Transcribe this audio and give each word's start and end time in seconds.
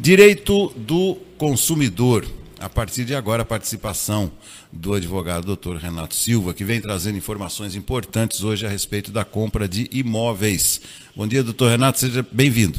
Direito 0.00 0.72
do 0.76 1.14
consumidor. 1.36 2.24
A 2.58 2.70
partir 2.70 3.04
de 3.04 3.14
agora, 3.14 3.42
a 3.42 3.44
participação 3.44 4.32
do 4.72 4.94
advogado 4.94 5.44
doutor 5.44 5.76
Renato 5.76 6.14
Silva, 6.14 6.54
que 6.54 6.64
vem 6.64 6.80
trazendo 6.80 7.18
informações 7.18 7.76
importantes 7.76 8.42
hoje 8.42 8.64
a 8.64 8.68
respeito 8.70 9.12
da 9.12 9.26
compra 9.26 9.68
de 9.68 9.90
imóveis. 9.92 10.80
Bom 11.14 11.26
dia, 11.26 11.42
doutor 11.42 11.72
Renato, 11.72 11.98
seja 11.98 12.26
bem-vindo. 12.32 12.78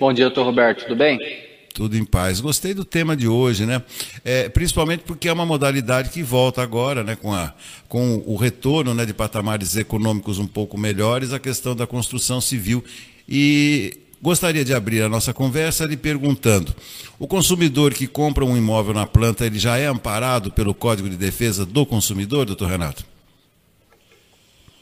Bom 0.00 0.10
dia, 0.10 0.24
doutor 0.24 0.46
Roberto, 0.46 0.84
tudo 0.84 0.96
bem? 0.96 1.18
Tudo 1.74 1.98
em 1.98 2.04
paz. 2.04 2.40
Gostei 2.40 2.72
do 2.72 2.84
tema 2.84 3.14
de 3.14 3.28
hoje, 3.28 3.66
né? 3.66 3.82
É, 4.24 4.48
principalmente 4.48 5.02
porque 5.04 5.28
é 5.28 5.32
uma 5.34 5.44
modalidade 5.44 6.08
que 6.08 6.22
volta 6.22 6.62
agora, 6.62 7.04
né? 7.04 7.14
Com, 7.14 7.34
a, 7.34 7.52
com 7.90 8.22
o 8.26 8.36
retorno 8.36 8.94
né, 8.94 9.04
de 9.04 9.12
patamares 9.12 9.76
econômicos 9.76 10.38
um 10.38 10.46
pouco 10.46 10.78
melhores, 10.78 11.34
a 11.34 11.38
questão 11.38 11.76
da 11.76 11.86
construção 11.86 12.40
civil. 12.40 12.82
E 13.28 14.07
gostaria 14.20 14.64
de 14.64 14.74
abrir 14.74 15.02
a 15.02 15.08
nossa 15.08 15.32
conversa 15.32 15.84
lhe 15.84 15.96
perguntando: 15.96 16.74
o 17.18 17.26
consumidor 17.26 17.94
que 17.94 18.06
compra 18.06 18.44
um 18.44 18.56
imóvel 18.56 18.94
na 18.94 19.06
planta, 19.06 19.46
ele 19.46 19.58
já 19.58 19.76
é 19.76 19.86
amparado 19.86 20.50
pelo 20.52 20.74
Código 20.74 21.08
de 21.08 21.16
Defesa 21.16 21.64
do 21.64 21.84
Consumidor, 21.86 22.46
doutor 22.46 22.68
Renato? 22.68 23.04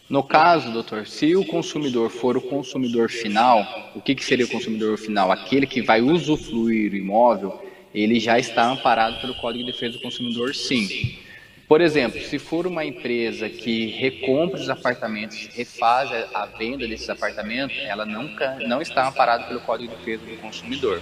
No 0.09 0.23
caso, 0.23 0.73
doutor, 0.73 1.07
se 1.07 1.35
o 1.35 1.45
consumidor 1.45 2.11
for 2.11 2.37
o 2.37 2.41
consumidor 2.41 3.11
final, 3.11 3.91
o 3.95 4.01
que, 4.01 4.15
que 4.15 4.25
seria 4.25 4.45
o 4.45 4.49
consumidor 4.49 4.97
final? 4.97 5.33
Aquele 5.33 5.67
que 5.67 5.83
vai 5.83 6.01
usufruir 6.01 6.93
o 6.93 6.97
imóvel, 6.97 7.61
ele 7.93 8.21
já 8.21 8.39
está 8.39 8.71
amparado 8.71 9.21
pelo 9.21 9.35
Código 9.35 9.65
de 9.65 9.73
Defesa 9.73 9.95
do 9.95 10.03
Consumidor, 10.03 10.55
sim. 10.55 11.19
Por 11.69 11.81
exemplo, 11.81 12.21
se 12.21 12.39
for 12.39 12.67
uma 12.67 12.85
empresa 12.85 13.49
que 13.49 13.87
recompra 13.87 14.61
os 14.61 14.71
apartamentos, 14.71 15.49
refaz 15.53 16.11
a 16.33 16.47
venda 16.47 16.87
desses 16.87 17.11
apartamentos, 17.11 17.77
ela 17.79 18.07
nunca 18.07 18.57
não 18.67 18.81
está 18.81 19.09
amparada 19.09 19.45
pelo 19.45 19.61
Código 19.61 19.91
de 19.91 19.99
Defesa 19.99 20.25
do 20.25 20.37
Consumidor. 20.37 21.01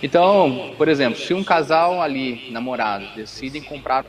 Então, 0.00 0.74
por 0.76 0.88
exemplo, 0.88 1.18
se 1.18 1.34
um 1.34 1.42
casal 1.42 2.00
ali, 2.00 2.50
namorado, 2.52 3.04
decidem 3.16 3.62
comprar 3.62 4.04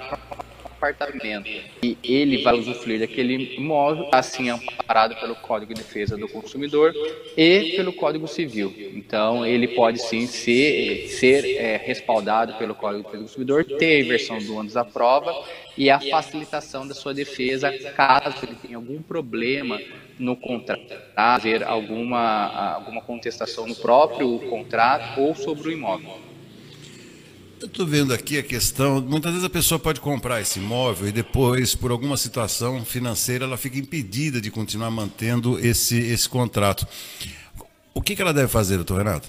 apartamento 0.78 1.50
e 1.82 1.98
ele 2.04 2.44
vai 2.44 2.54
usufruir 2.54 3.00
daquele 3.00 3.56
imóvel, 3.56 4.08
assim 4.12 4.50
amparado 4.50 5.16
pelo 5.16 5.36
Código 5.36 5.74
de 5.74 5.82
Defesa 5.82 6.16
do 6.16 6.28
Consumidor 6.28 6.94
e 7.36 7.74
pelo 7.76 7.92
Código 7.92 8.28
Civil. 8.28 8.74
Então, 8.94 9.44
ele 9.44 9.70
pode 9.70 10.00
sim 10.00 10.28
ser, 10.28 11.08
ser 11.08 11.44
é, 11.58 11.78
respaldado 11.78 12.54
pelo 12.54 12.76
Código 12.76 13.00
de 13.00 13.06
Defesa 13.06 13.24
do 13.24 13.28
Consumidor, 13.28 13.66
ter 13.66 13.96
a 13.96 14.00
inversão 14.02 14.38
do 14.38 14.56
ônus 14.56 14.78
à 14.78 14.86
prova 14.86 15.34
e 15.78 15.90
a 15.90 16.00
facilitação 16.00 16.88
da 16.88 16.96
sua 16.96 17.14
defesa 17.14 17.72
caso 17.96 18.38
ele 18.44 18.56
tenha 18.56 18.78
algum 18.78 19.02
problema 19.02 19.80
no 20.18 20.36
contrato, 20.36 20.96
haver 21.16 21.64
alguma, 21.64 22.74
alguma 22.74 23.02
contestação 23.02 23.68
no 23.68 23.76
próprio 23.76 24.40
contrato 24.50 25.22
ou 25.22 25.36
sobre 25.36 25.70
o 25.70 25.72
imóvel. 25.72 26.18
Eu 27.60 27.68
estou 27.68 27.86
vendo 27.86 28.14
aqui 28.14 28.38
a 28.38 28.44
questão, 28.44 29.02
muitas 29.02 29.32
vezes 29.32 29.46
a 29.46 29.50
pessoa 29.50 29.80
pode 29.80 30.00
comprar 30.00 30.42
esse 30.42 30.60
imóvel 30.60 31.08
e 31.08 31.12
depois, 31.12 31.74
por 31.74 31.90
alguma 31.90 32.16
situação 32.16 32.84
financeira, 32.86 33.46
ela 33.46 33.58
fica 33.58 33.78
impedida 33.80 34.40
de 34.40 34.52
continuar 34.52 34.92
mantendo 34.92 35.60
esse, 35.60 35.98
esse 35.98 36.30
contrato. 36.30 36.88
O 37.96 38.02
que, 38.02 38.16
que 38.16 38.22
ela 38.22 38.34
deve 38.34 38.48
fazer, 38.48 38.76
doutor 38.76 39.00
Renato? 39.00 39.28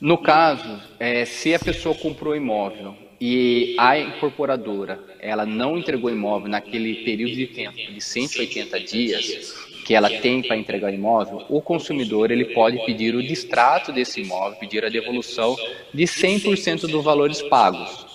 No 0.00 0.18
caso, 0.18 0.80
é, 0.98 1.24
se 1.24 1.54
a 1.54 1.58
pessoa 1.58 1.94
comprou 1.94 2.34
imóvel 2.34 3.07
e 3.20 3.74
a 3.78 3.98
incorporadora 3.98 5.00
ela 5.18 5.44
não 5.44 5.76
entregou 5.76 6.10
imóvel 6.10 6.48
naquele 6.48 7.04
período 7.04 7.34
de 7.34 7.46
tempo 7.48 7.76
de 7.76 8.00
180 8.00 8.80
dias, 8.80 9.54
que 9.84 9.94
ela 9.94 10.10
tem 10.10 10.42
para 10.42 10.56
entregar 10.56 10.92
imóvel, 10.92 11.44
o 11.48 11.60
consumidor 11.60 12.30
ele 12.30 12.46
pode 12.46 12.84
pedir 12.84 13.14
o 13.14 13.22
distrato 13.22 13.90
desse 13.90 14.20
imóvel, 14.20 14.58
pedir 14.58 14.84
a 14.84 14.88
devolução 14.88 15.56
de 15.92 16.04
100% 16.04 16.82
dos 16.86 17.02
valores 17.02 17.42
pagos. 17.42 18.07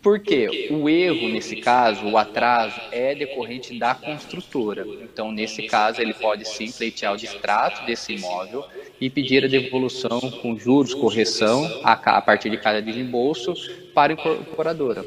Por 0.00 0.20
quê? 0.20 0.68
O 0.70 0.88
erro, 0.88 1.28
nesse 1.28 1.56
caso, 1.56 2.06
o 2.06 2.16
atraso, 2.16 2.80
é 2.92 3.16
decorrente 3.16 3.76
da 3.76 3.94
construtora. 3.94 4.86
Então, 5.02 5.32
nesse 5.32 5.64
caso, 5.64 6.00
ele 6.00 6.14
pode 6.14 6.46
sim 6.46 6.70
pleitear 6.70 7.14
o 7.14 7.16
distrato 7.16 7.84
desse 7.84 8.12
imóvel 8.14 8.64
e 9.00 9.10
pedir 9.10 9.44
a 9.44 9.48
devolução 9.48 10.20
com 10.20 10.56
juros, 10.56 10.94
correção, 10.94 11.80
a 11.82 12.22
partir 12.22 12.48
de 12.48 12.58
cada 12.58 12.80
desembolso, 12.80 13.54
para 13.92 14.12
a 14.12 14.14
incorporadora. 14.14 15.04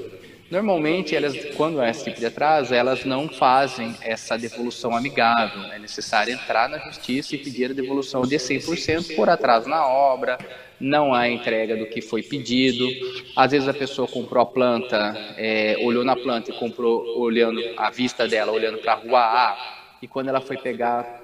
Normalmente, 0.52 1.16
elas, 1.16 1.38
quando 1.56 1.80
há 1.80 1.90
esse 1.90 2.04
tipo 2.04 2.20
de 2.20 2.26
atraso, 2.26 2.74
elas 2.74 3.06
não 3.06 3.30
fazem 3.30 3.96
essa 4.02 4.38
devolução 4.38 4.94
amigável. 4.94 5.64
É 5.72 5.80
necessário 5.80 6.34
entrar 6.34 6.68
na 6.68 6.78
justiça 6.78 7.34
e 7.34 7.38
pedir 7.38 7.72
a 7.72 7.74
devolução 7.74 8.24
de 8.24 8.36
100% 8.36 9.16
por 9.16 9.30
atraso 9.30 9.70
na 9.70 9.88
obra, 9.88 10.38
não 10.82 11.14
há 11.14 11.30
entrega 11.30 11.78
do 11.78 11.86
que 11.86 12.02
foi 12.02 12.24
pedido. 12.24 12.88
Às 13.36 13.52
vezes 13.52 13.68
a 13.68 13.74
pessoa 13.74 14.08
comprou 14.08 14.42
a 14.42 14.46
planta, 14.46 15.16
é, 15.38 15.78
olhou 15.82 16.04
na 16.04 16.16
planta 16.16 16.52
e 16.52 16.54
comprou 16.54 17.20
olhando 17.20 17.62
a 17.78 17.90
vista 17.90 18.28
dela, 18.28 18.52
olhando 18.52 18.80
para 18.80 18.94
a 18.94 18.96
rua 18.96 19.20
A, 19.20 19.98
e 20.02 20.08
quando 20.08 20.30
ela 20.30 20.42
foi 20.42 20.58
pegar 20.58 21.22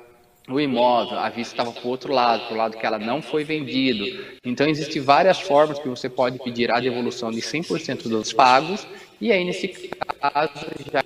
o 0.48 0.62
imóvel, 0.62 1.20
a 1.20 1.28
vista 1.30 1.54
estava 1.54 1.74
para 1.74 1.86
o 1.86 1.90
outro 1.90 2.14
lado, 2.14 2.46
para 2.46 2.54
o 2.54 2.58
lado 2.58 2.78
que 2.78 2.86
ela 2.86 2.98
não 2.98 3.22
foi 3.22 3.44
vendido. 3.44 4.24
Então, 4.46 4.68
existem 4.68 5.02
várias 5.02 5.42
formas 5.42 5.78
que 5.78 5.90
você 5.90 6.08
pode 6.08 6.40
pedir 6.40 6.72
a 6.72 6.80
devolução 6.80 7.32
de 7.32 7.42
100% 7.42 8.08
dos 8.08 8.32
pagos, 8.32 8.88
e 9.20 9.32
aí, 9.32 9.44
nesse 9.44 9.68
caso, 9.68 10.68
já 10.92 11.04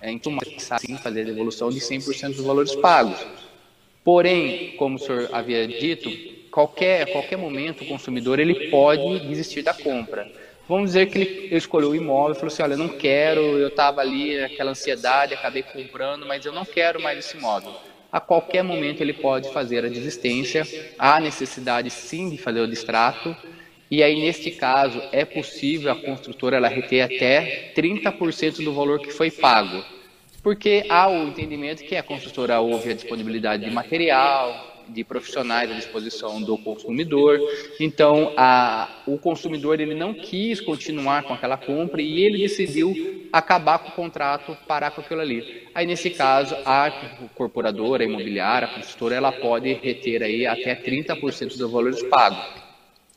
é 0.00 0.18
sim 0.78 0.96
fazer 0.96 1.20
a 1.20 1.24
devolução 1.24 1.70
de 1.70 1.78
100% 1.78 2.36
dos 2.36 2.44
valores 2.44 2.74
pagos. 2.74 3.24
Porém, 4.02 4.74
como 4.76 4.96
o 4.96 4.98
senhor 4.98 5.28
havia 5.32 5.68
dito, 5.68 6.10
qualquer, 6.58 7.06
qualquer 7.12 7.36
momento 7.36 7.84
o 7.84 7.86
consumidor 7.86 8.40
ele 8.40 8.68
pode 8.68 9.20
desistir 9.28 9.62
da 9.62 9.72
compra. 9.72 10.28
Vamos 10.68 10.86
dizer 10.90 11.06
que 11.06 11.16
ele 11.16 11.56
escolheu 11.56 11.90
o 11.90 11.94
imóvel 11.94 12.32
e 12.32 12.34
falou 12.34 12.48
assim, 12.48 12.62
olha, 12.64 12.72
eu 12.72 12.78
não 12.78 12.88
quero, 12.88 13.40
eu 13.40 13.68
estava 13.68 14.00
ali, 14.00 14.36
aquela 14.40 14.72
ansiedade, 14.72 15.34
acabei 15.34 15.62
comprando, 15.62 16.26
mas 16.26 16.44
eu 16.44 16.52
não 16.52 16.64
quero 16.64 17.00
mais 17.00 17.16
esse 17.16 17.36
imóvel. 17.36 17.72
A 18.10 18.18
qualquer 18.18 18.64
momento 18.64 19.00
ele 19.00 19.12
pode 19.12 19.52
fazer 19.52 19.84
a 19.84 19.88
desistência, 19.88 20.66
há 20.98 21.20
necessidade 21.20 21.90
sim 21.90 22.28
de 22.28 22.38
fazer 22.38 22.60
o 22.60 22.66
distrato, 22.66 23.36
e 23.88 24.02
aí 24.02 24.20
neste 24.20 24.50
caso 24.50 25.00
é 25.12 25.24
possível 25.24 25.92
a 25.92 25.94
construtora 25.94 26.56
ela 26.56 26.66
reter 26.66 27.02
até 27.02 27.72
30% 27.76 28.64
do 28.64 28.74
valor 28.74 28.98
que 28.98 29.12
foi 29.12 29.30
pago, 29.30 29.84
porque 30.42 30.84
há 30.88 31.08
o 31.08 31.28
entendimento 31.28 31.84
que 31.84 31.94
a 31.94 32.02
construtora 32.02 32.58
houve 32.58 32.90
a 32.90 32.94
disponibilidade 32.94 33.64
de 33.64 33.70
material, 33.70 34.67
de 34.88 35.04
profissionais 35.04 35.70
à 35.70 35.74
disposição 35.74 36.40
do 36.40 36.56
consumidor. 36.58 37.38
Então, 37.78 38.32
a, 38.36 39.02
o 39.06 39.18
consumidor 39.18 39.80
ele 39.80 39.94
não 39.94 40.14
quis 40.14 40.60
continuar 40.60 41.22
com 41.24 41.34
aquela 41.34 41.56
compra 41.56 42.00
e 42.00 42.22
ele 42.22 42.38
decidiu 42.38 43.28
acabar 43.32 43.78
com 43.78 43.88
o 43.90 43.92
contrato, 43.92 44.56
parar 44.66 44.90
com 44.90 45.00
aquilo 45.00 45.20
ali. 45.20 45.68
Aí, 45.74 45.86
nesse 45.86 46.10
caso, 46.10 46.56
a 46.64 46.90
corporadora, 47.34 48.02
a 48.02 48.06
imobiliária, 48.06 48.68
a 48.68 48.74
construtora, 48.74 49.14
ela 49.14 49.32
pode 49.32 49.72
reter 49.74 50.22
aí 50.22 50.46
até 50.46 50.74
30% 50.74 51.56
dos 51.56 51.70
valores 51.70 52.02
pagos. 52.04 52.38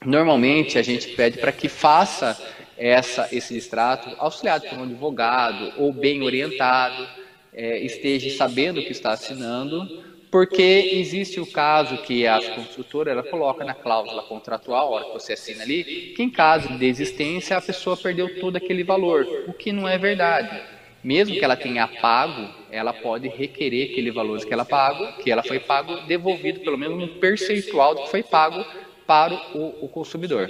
Normalmente, 0.05 0.77
a 0.77 0.81
gente 0.81 1.09
pede 1.09 1.37
para 1.37 1.51
que 1.51 1.69
faça 1.69 2.37
essa, 2.77 3.29
esse 3.31 3.53
distrato 3.53 4.09
auxiliado 4.17 4.67
por 4.67 4.79
um 4.79 4.83
advogado 4.83 5.71
ou 5.77 5.93
bem 5.93 6.23
orientado, 6.23 7.07
é, 7.53 7.79
esteja 7.79 8.35
sabendo 8.35 8.79
o 8.79 8.83
que 8.83 8.91
está 8.91 9.11
assinando, 9.11 10.03
porque 10.31 10.93
existe 10.93 11.41
o 11.41 11.45
caso 11.45 11.97
que 11.97 12.25
a 12.25 12.39
construtora 12.55 13.11
ela 13.11 13.21
coloca 13.21 13.65
na 13.65 13.73
cláusula 13.73 14.23
contratual, 14.23 14.87
a 14.87 14.89
hora 14.91 15.05
que 15.05 15.13
você 15.13 15.33
assina 15.33 15.61
ali, 15.61 16.13
que 16.15 16.23
em 16.23 16.29
caso 16.29 16.69
de 16.69 16.77
desistência 16.77 17.57
a 17.57 17.61
pessoa 17.61 17.97
perdeu 17.97 18.39
todo 18.39 18.55
aquele 18.55 18.83
valor, 18.83 19.27
o 19.47 19.53
que 19.53 19.73
não 19.73 19.87
é 19.87 19.97
verdade. 19.97 20.61
Mesmo 21.03 21.35
que 21.35 21.43
ela 21.43 21.57
tenha 21.57 21.85
pago, 21.87 22.47
ela 22.71 22.93
pode 22.93 23.27
requerer 23.27 23.91
aquele 23.91 24.11
valor 24.11 24.39
que 24.45 24.53
ela 24.53 24.63
pago, 24.63 25.21
que 25.21 25.29
ela 25.29 25.43
foi 25.43 25.59
pago, 25.59 25.97
devolvido 26.07 26.61
pelo 26.61 26.77
menos 26.77 27.03
um 27.03 27.19
percentual 27.19 27.95
do 27.95 28.03
que 28.03 28.11
foi 28.11 28.23
pago 28.23 28.63
para 29.05 29.33
o, 29.53 29.85
o 29.85 29.89
consumidor. 29.89 30.49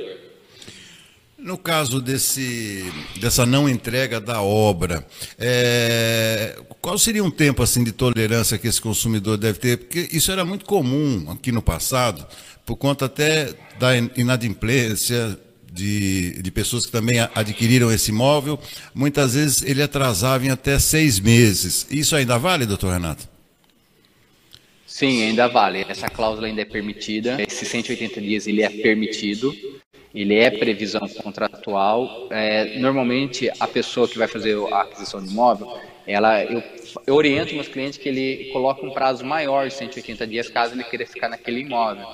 No 1.42 1.58
caso 1.58 2.00
desse, 2.00 2.86
dessa 3.20 3.48
não 3.48 3.68
entrega 3.68 4.22
da 4.22 4.44
obra, 4.44 5.04
é, 5.40 6.56
qual 6.80 7.00
seria 7.00 7.24
um 7.24 7.32
tempo 7.32 7.64
assim 7.64 7.84
de 7.84 7.92
tolerância 7.92 8.60
que 8.60 8.68
esse 8.68 8.80
consumidor 8.80 9.38
deve 9.38 9.58
ter? 9.58 9.78
Porque 9.78 10.08
isso 10.12 10.32
era 10.32 10.46
muito 10.46 10.66
comum 10.66 11.32
aqui 11.32 11.52
no 11.52 11.60
passado, 11.60 12.28
por 12.64 12.76
conta 12.76 13.06
até 13.06 13.56
da 13.80 13.98
inadimplência 13.98 15.36
de, 15.74 16.40
de 16.44 16.52
pessoas 16.52 16.86
que 16.86 16.92
também 16.92 17.20
adquiriram 17.34 17.92
esse 17.92 18.12
imóvel. 18.12 18.60
Muitas 18.94 19.34
vezes 19.34 19.64
ele 19.64 19.82
atrasava 19.82 20.46
em 20.46 20.52
até 20.52 20.78
seis 20.78 21.20
meses. 21.20 21.88
Isso 21.90 22.16
ainda 22.16 22.38
vale, 22.38 22.68
doutor 22.68 22.94
Renato? 22.94 23.28
Sim, 24.86 25.24
ainda 25.24 25.48
vale. 25.48 25.86
Essa 25.90 26.08
cláusula 26.08 26.46
ainda 26.46 26.62
é 26.62 26.66
permitida. 26.66 27.42
Esses 27.42 27.68
180 27.68 28.22
dias 28.22 28.46
ele 28.46 28.62
é 28.62 28.70
permitido 28.70 29.52
ele 30.14 30.36
é 30.36 30.52
previsão 30.52 31.02
contratual. 31.10 32.28
É, 32.30 32.66
normalmente, 32.80 33.50
a 33.60 33.68
pessoa 33.68 34.10
que 34.10 34.18
vai 34.18 34.28
fazer 34.28 34.58
a 34.72 34.82
aquisição 34.82 35.22
de 35.22 35.30
imóvel, 35.30 35.68
Ela, 36.06 36.44
eu, 36.46 36.64
eu 37.06 37.16
oriento 37.16 37.54
meus 37.56 37.68
clientes 37.68 37.98
que 38.00 38.10
ele 38.10 38.46
coloque 38.46 38.86
um 38.86 38.92
prazo 38.92 39.24
maior 39.26 39.68
de 39.68 39.74
180 39.76 40.28
dias 40.28 40.50
caso 40.50 40.74
ele 40.76 40.84
queira 40.84 41.06
ficar 41.06 41.30
naquele 41.30 41.62
imóvel. 41.62 42.08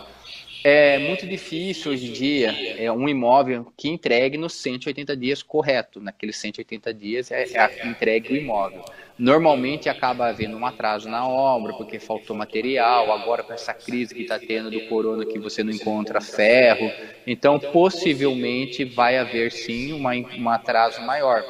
É 0.64 0.98
muito 0.98 1.26
difícil 1.28 1.92
hoje 1.92 2.10
em 2.10 2.14
dia 2.14 2.56
é 2.78 2.92
um 2.92 3.08
imóvel 3.08 3.72
que 3.78 3.88
entregue 3.88 4.38
nos 4.38 4.54
180 4.54 5.16
dias 5.16 5.42
correto. 5.44 6.02
Naqueles 6.02 6.38
180 6.38 6.94
dias 6.94 7.32
é, 7.32 7.44
é 7.44 7.88
entregue 7.88 8.34
o 8.34 8.36
imóvel. 8.36 8.84
Normalmente 9.18 9.90
acaba 9.90 10.28
havendo 10.28 10.58
um 10.58 10.66
atraso 10.66 11.10
na 11.10 11.28
obra, 11.28 11.74
porque 11.74 12.00
faltou 12.00 12.36
material, 12.36 13.12
agora 13.12 13.44
com 13.44 13.54
essa 13.54 13.74
crise 13.74 14.14
que 14.14 14.22
está 14.22 14.38
tendo 14.38 14.70
do 14.70 14.82
corona 14.88 15.26
que 15.26 15.40
você 15.40 15.64
não 15.64 15.72
encontra 15.72 16.22
ferro. 16.22 16.92
Então, 17.26 17.60
possivelmente 17.60 18.84
vai 18.84 19.18
haver 19.18 19.52
sim 19.52 19.92
uma, 19.94 20.12
um 20.14 20.50
atraso 20.50 21.02
maior. 21.02 21.44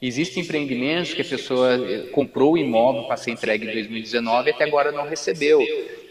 Existem 0.00 0.42
empreendimentos 0.42 1.14
que 1.14 1.22
a 1.22 1.24
pessoa 1.24 1.74
eh, 1.74 2.08
comprou 2.10 2.54
o 2.54 2.58
imóvel 2.58 3.04
para 3.04 3.16
ser 3.16 3.30
entregue 3.30 3.68
em 3.68 3.72
2019 3.72 4.48
e 4.50 4.52
até 4.52 4.64
agora 4.64 4.90
não 4.90 5.06
recebeu. 5.06 5.60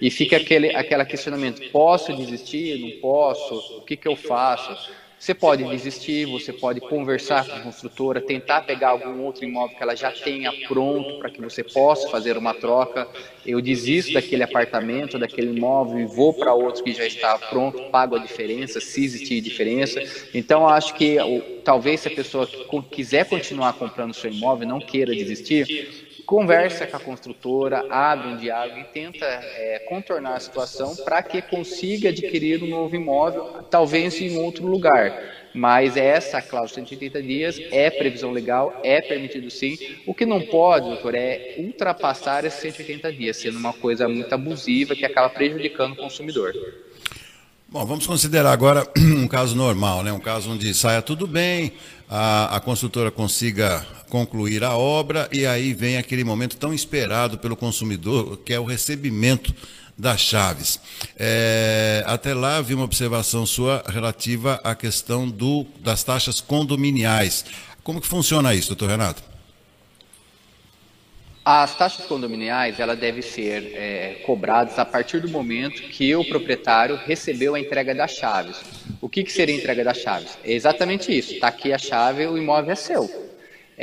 E 0.02 0.10
fica 0.10 0.38
aquele 0.38 0.76
aquele 0.76 1.06
questionamento: 1.06 1.62
posso 1.72 2.14
desistir? 2.14 2.80
Não 2.80 3.00
posso? 3.00 3.78
O 3.78 3.82
que, 3.82 3.96
que 3.96 4.08
eu 4.08 4.16
faço? 4.16 4.76
Você 5.22 5.36
pode 5.36 5.64
desistir, 5.66 6.26
você 6.26 6.52
pode 6.52 6.80
conversar 6.82 7.46
com 7.46 7.56
a 7.56 7.60
construtora, 7.60 8.20
tentar 8.20 8.62
pegar 8.62 8.90
algum 8.90 9.22
outro 9.22 9.46
imóvel 9.46 9.78
que 9.78 9.84
ela 9.84 9.96
já 9.96 10.12
tenha 10.12 10.52
pronto 10.68 11.20
para 11.20 11.30
que 11.30 11.40
você 11.40 11.64
possa 11.64 12.10
fazer 12.10 12.36
uma 12.40 12.56
troca. 12.56 13.08
Eu 13.46 13.62
desisto 13.62 14.14
daquele 14.14 14.42
apartamento, 14.42 15.20
daquele 15.20 15.56
imóvel 15.56 16.00
e 16.00 16.06
vou 16.08 16.34
para 16.34 16.56
outro 16.56 16.84
que 16.84 16.92
já 16.92 17.06
está 17.06 17.38
pronto, 17.38 17.84
pago 17.92 18.16
a 18.16 18.20
diferença, 18.20 18.82
se 18.82 19.06
existir 19.06 19.42
diferença. 19.42 20.02
Então, 20.34 20.68
acho 20.68 20.96
que 20.96 21.18
talvez 21.64 22.00
se 22.00 22.08
a 22.08 22.12
pessoa 22.12 22.50
quiser 22.90 23.30
continuar 23.30 23.74
comprando 23.74 24.16
seu 24.16 24.32
imóvel, 24.32 24.68
não 24.68 24.80
queira 24.80 25.16
desistir, 25.16 26.10
conversa 26.32 26.88
com 26.88 26.96
a 26.96 27.00
construtora, 27.02 27.86
abre 27.90 28.30
um 28.30 28.38
diálogo 28.38 28.80
e 28.80 28.86
tenta 28.86 29.26
é, 29.26 29.80
contornar 29.90 30.36
a 30.36 30.40
situação 30.40 30.96
para 30.96 31.22
que 31.22 31.42
consiga 31.42 32.08
adquirir 32.08 32.64
um 32.64 32.70
novo 32.70 32.96
imóvel, 32.96 33.66
talvez 33.70 34.18
em 34.22 34.38
outro 34.38 34.66
lugar. 34.66 35.12
Mas 35.54 35.98
essa 35.98 36.42
cláusula 36.42 36.84
de 36.84 36.90
180 36.90 37.22
dias 37.22 37.60
é 37.74 37.90
previsão 37.90 38.32
legal, 38.32 38.80
é 38.82 39.02
permitido 39.02 39.52
sim. 39.52 39.78
O 40.08 40.14
que 40.14 40.26
não 40.26 40.40
pode, 40.40 40.88
doutor, 40.88 41.16
é 41.16 41.56
ultrapassar 41.58 42.46
esses 42.46 42.62
180 42.62 43.12
dias, 43.12 43.36
sendo 43.36 43.58
uma 43.58 43.74
coisa 43.74 44.08
muito 44.08 44.34
abusiva 44.34 44.96
que 44.96 45.04
acaba 45.04 45.30
prejudicando 45.30 45.92
o 45.92 45.98
consumidor. 45.98 46.54
Bom, 47.68 47.86
vamos 47.86 48.08
considerar 48.08 48.54
agora 48.54 48.88
um 48.98 49.28
caso 49.28 49.54
normal, 49.54 50.02
né? 50.02 50.14
um 50.14 50.20
caso 50.20 50.50
onde 50.50 50.74
saia 50.74 51.02
tudo 51.02 51.28
bem, 51.28 51.74
a, 52.10 52.56
a 52.56 52.60
construtora 52.62 53.12
consiga 53.12 53.86
concluir 54.12 54.62
a 54.62 54.76
obra 54.76 55.30
e 55.32 55.46
aí 55.46 55.74
vem 55.74 55.98
aquele 55.98 56.26
momento 56.26 56.58
tão 56.58 56.74
esperado 56.74 57.38
pelo 57.38 57.56
consumidor, 57.56 58.38
que 58.44 58.54
é 58.54 58.60
o 58.60 58.66
recebimento 58.66 59.56
das 59.98 60.20
chaves. 60.20 60.82
É, 61.18 62.04
até 62.06 62.34
lá 62.34 62.60
vi 62.60 62.74
uma 62.74 62.84
observação 62.84 63.46
sua 63.46 63.82
relativa 63.88 64.60
à 64.66 64.76
questão 64.76 65.30
do, 65.30 65.66
das 65.80 66.04
taxas 66.04 66.42
condominiais. 66.42 67.46
Como 67.84 68.02
que 68.02 68.08
funciona 68.08 68.54
isso, 68.54 68.68
doutor 68.68 68.90
Renato? 68.90 69.24
As 71.44 71.76
taxas 71.76 72.06
condominiais 72.06 72.80
ela 72.80 72.96
deve 72.96 73.22
ser 73.22 73.72
é, 73.74 74.22
cobradas 74.26 74.78
a 74.78 74.86
partir 74.86 75.22
do 75.22 75.30
momento 75.30 75.82
que 75.84 76.14
o 76.16 76.26
proprietário 76.26 76.98
recebeu 76.98 77.56
a 77.56 77.60
entrega 77.60 77.96
das 77.96 78.12
chaves. 78.12 78.58
O 79.00 79.08
que, 79.08 79.24
que 79.24 79.32
seria 79.32 79.56
a 79.56 79.58
entrega 79.58 79.84
das 79.84 79.98
chaves? 79.98 80.38
É 80.44 80.52
exatamente 80.52 81.18
isso. 81.18 81.34
Está 81.34 81.48
aqui 81.48 81.72
a 81.74 81.78
chave, 81.78 82.28
o 82.28 82.38
imóvel 82.38 82.72
é 82.72 82.76
seu. 82.76 83.31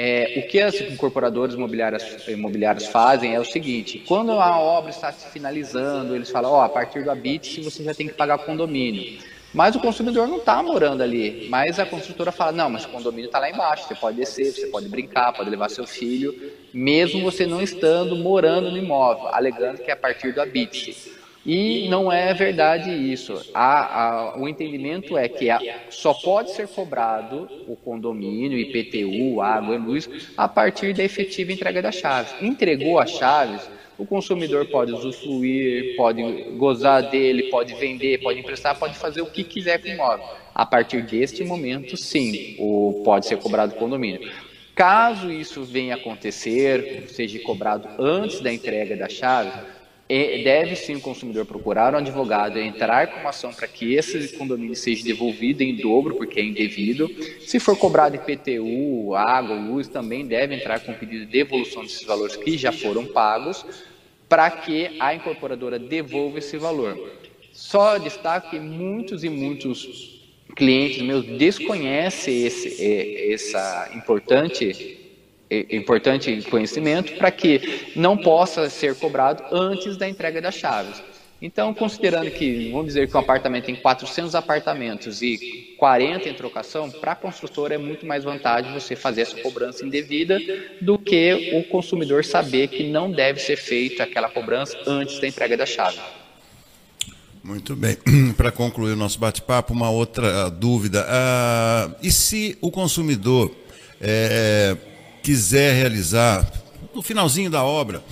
É, 0.00 0.34
o 0.36 0.46
que 0.46 0.60
as 0.60 0.80
incorporadoras 0.80 1.56
imobiliárias, 1.56 2.28
imobiliárias 2.28 2.86
fazem 2.86 3.34
é 3.34 3.40
o 3.40 3.44
seguinte: 3.44 4.04
quando 4.06 4.30
a 4.30 4.56
obra 4.56 4.90
está 4.90 5.10
se 5.10 5.28
finalizando, 5.30 6.14
eles 6.14 6.30
falam, 6.30 6.52
ó, 6.52 6.58
oh, 6.58 6.60
a 6.60 6.68
partir 6.68 7.02
do 7.02 7.10
habite 7.10 7.60
você 7.60 7.82
já 7.82 7.92
tem 7.92 8.06
que 8.06 8.14
pagar 8.14 8.38
condomínio. 8.38 9.18
Mas 9.52 9.74
o 9.74 9.80
consumidor 9.80 10.28
não 10.28 10.36
está 10.36 10.62
morando 10.62 11.02
ali. 11.02 11.48
Mas 11.50 11.80
a 11.80 11.84
construtora 11.84 12.30
fala: 12.30 12.52
não, 12.52 12.70
mas 12.70 12.84
o 12.84 12.90
condomínio 12.90 13.26
está 13.26 13.40
lá 13.40 13.50
embaixo. 13.50 13.88
Você 13.88 13.96
pode 13.96 14.16
descer, 14.18 14.52
você 14.52 14.68
pode 14.68 14.88
brincar, 14.88 15.32
pode 15.32 15.50
levar 15.50 15.68
seu 15.68 15.84
filho, 15.84 16.32
mesmo 16.72 17.20
você 17.20 17.44
não 17.44 17.60
estando 17.60 18.14
morando 18.14 18.70
no 18.70 18.78
imóvel, 18.78 19.26
alegando 19.34 19.82
que 19.82 19.90
é 19.90 19.94
a 19.94 19.96
partir 19.96 20.32
do 20.32 20.40
habite. 20.40 21.17
E 21.50 21.88
não 21.88 22.12
é 22.12 22.34
verdade 22.34 22.90
isso. 22.90 23.40
A, 23.54 24.02
a, 24.02 24.38
o 24.38 24.46
entendimento 24.46 25.16
é 25.16 25.30
que 25.30 25.48
a, 25.48 25.58
só 25.88 26.12
pode 26.12 26.50
ser 26.50 26.68
cobrado 26.68 27.48
o 27.66 27.74
condomínio, 27.74 28.58
IPTU, 28.58 29.40
água 29.40 29.74
e 29.74 29.78
luz, 29.78 30.10
a 30.36 30.46
partir 30.46 30.92
da 30.92 31.02
efetiva 31.02 31.50
entrega 31.50 31.80
das 31.80 31.94
chaves. 31.94 32.34
Entregou 32.42 32.98
as 32.98 33.12
chaves, 33.12 33.66
o 33.96 34.04
consumidor 34.04 34.66
pode 34.66 34.92
usufruir, 34.92 35.96
pode 35.96 36.22
gozar 36.58 37.08
dele, 37.08 37.44
pode 37.44 37.74
vender, 37.76 38.18
pode 38.18 38.38
emprestar, 38.38 38.78
pode 38.78 38.98
fazer 38.98 39.22
o 39.22 39.26
que 39.30 39.42
quiser 39.42 39.80
com 39.80 39.88
o 39.88 39.90
imóvel. 39.90 40.26
A 40.54 40.66
partir 40.66 41.00
deste 41.00 41.42
momento, 41.44 41.96
sim, 41.96 42.56
o, 42.58 43.00
pode 43.02 43.24
ser 43.24 43.38
cobrado 43.38 43.72
o 43.72 43.78
condomínio. 43.78 44.30
Caso 44.74 45.32
isso 45.32 45.64
venha 45.64 45.94
acontecer, 45.94 47.06
seja 47.08 47.38
cobrado 47.38 47.88
antes 47.98 48.38
da 48.40 48.52
entrega 48.52 48.94
da 48.94 49.08
chave, 49.08 49.77
deve 50.08 50.74
sim 50.74 50.96
o 50.96 51.00
consumidor 51.00 51.44
procurar 51.44 51.94
um 51.94 51.98
advogado 51.98 52.58
e 52.58 52.66
entrar 52.66 53.08
com 53.08 53.20
uma 53.20 53.28
ação 53.28 53.52
para 53.52 53.68
que 53.68 53.94
esse 53.94 54.36
condomínio 54.38 54.74
seja 54.74 55.04
devolvido 55.04 55.62
em 55.62 55.76
dobro, 55.76 56.14
porque 56.14 56.40
é 56.40 56.44
indevido. 56.44 57.10
Se 57.40 57.60
for 57.60 57.76
cobrado 57.76 58.16
IPTU, 58.16 59.14
água, 59.14 59.54
luz, 59.54 59.86
também 59.86 60.26
deve 60.26 60.54
entrar 60.54 60.80
com 60.80 60.94
pedido 60.94 61.26
de 61.26 61.32
devolução 61.32 61.82
desses 61.82 62.04
valores 62.04 62.36
que 62.36 62.56
já 62.56 62.72
foram 62.72 63.04
pagos, 63.04 63.66
para 64.28 64.50
que 64.50 64.96
a 64.98 65.14
incorporadora 65.14 65.78
devolva 65.78 66.38
esse 66.38 66.56
valor. 66.56 67.12
Só 67.52 67.98
destaco 67.98 68.50
que 68.50 68.60
muitos 68.60 69.24
e 69.24 69.28
muitos 69.28 70.22
clientes 70.56 71.02
meus 71.02 71.24
desconhecem 71.24 72.44
esse, 72.46 73.32
essa 73.32 73.90
importante 73.94 75.07
importante 75.50 76.42
conhecimento 76.50 77.14
para 77.14 77.30
que 77.30 77.92
não 77.96 78.16
possa 78.16 78.68
ser 78.68 78.94
cobrado 78.94 79.42
antes 79.52 79.96
da 79.96 80.08
entrega 80.08 80.40
das 80.40 80.54
chaves. 80.54 81.02
Então, 81.40 81.72
considerando 81.72 82.30
que, 82.32 82.68
vamos 82.72 82.88
dizer 82.88 83.08
que 83.08 83.16
um 83.16 83.20
apartamento 83.20 83.66
tem 83.66 83.76
400 83.76 84.34
apartamentos 84.34 85.22
e 85.22 85.76
40 85.78 86.28
em 86.28 86.34
trocação, 86.34 86.90
para 86.90 87.12
a 87.12 87.14
construtora 87.14 87.76
é 87.76 87.78
muito 87.78 88.04
mais 88.04 88.24
vantagem 88.24 88.72
você 88.72 88.96
fazer 88.96 89.20
essa 89.20 89.36
cobrança 89.40 89.86
indevida 89.86 90.40
do 90.80 90.98
que 90.98 91.52
o 91.54 91.62
consumidor 91.70 92.24
saber 92.24 92.66
que 92.66 92.90
não 92.90 93.12
deve 93.12 93.40
ser 93.40 93.56
feita 93.56 94.02
aquela 94.02 94.28
cobrança 94.28 94.76
antes 94.84 95.20
da 95.20 95.28
entrega 95.28 95.56
da 95.56 95.64
chave. 95.64 96.00
Muito 97.44 97.76
bem. 97.76 97.96
Para 98.36 98.50
concluir 98.50 98.92
o 98.92 98.96
nosso 98.96 99.20
bate-papo, 99.20 99.72
uma 99.72 99.90
outra 99.90 100.50
dúvida. 100.50 101.06
Ah, 101.08 101.90
e 102.02 102.10
se 102.10 102.58
o 102.60 102.68
consumidor 102.68 103.54
é, 104.00 104.76
quiser 105.22 105.74
realizar, 105.74 106.50
no 106.94 107.02
finalzinho 107.02 107.50
da 107.50 107.62
obra, 107.62 108.02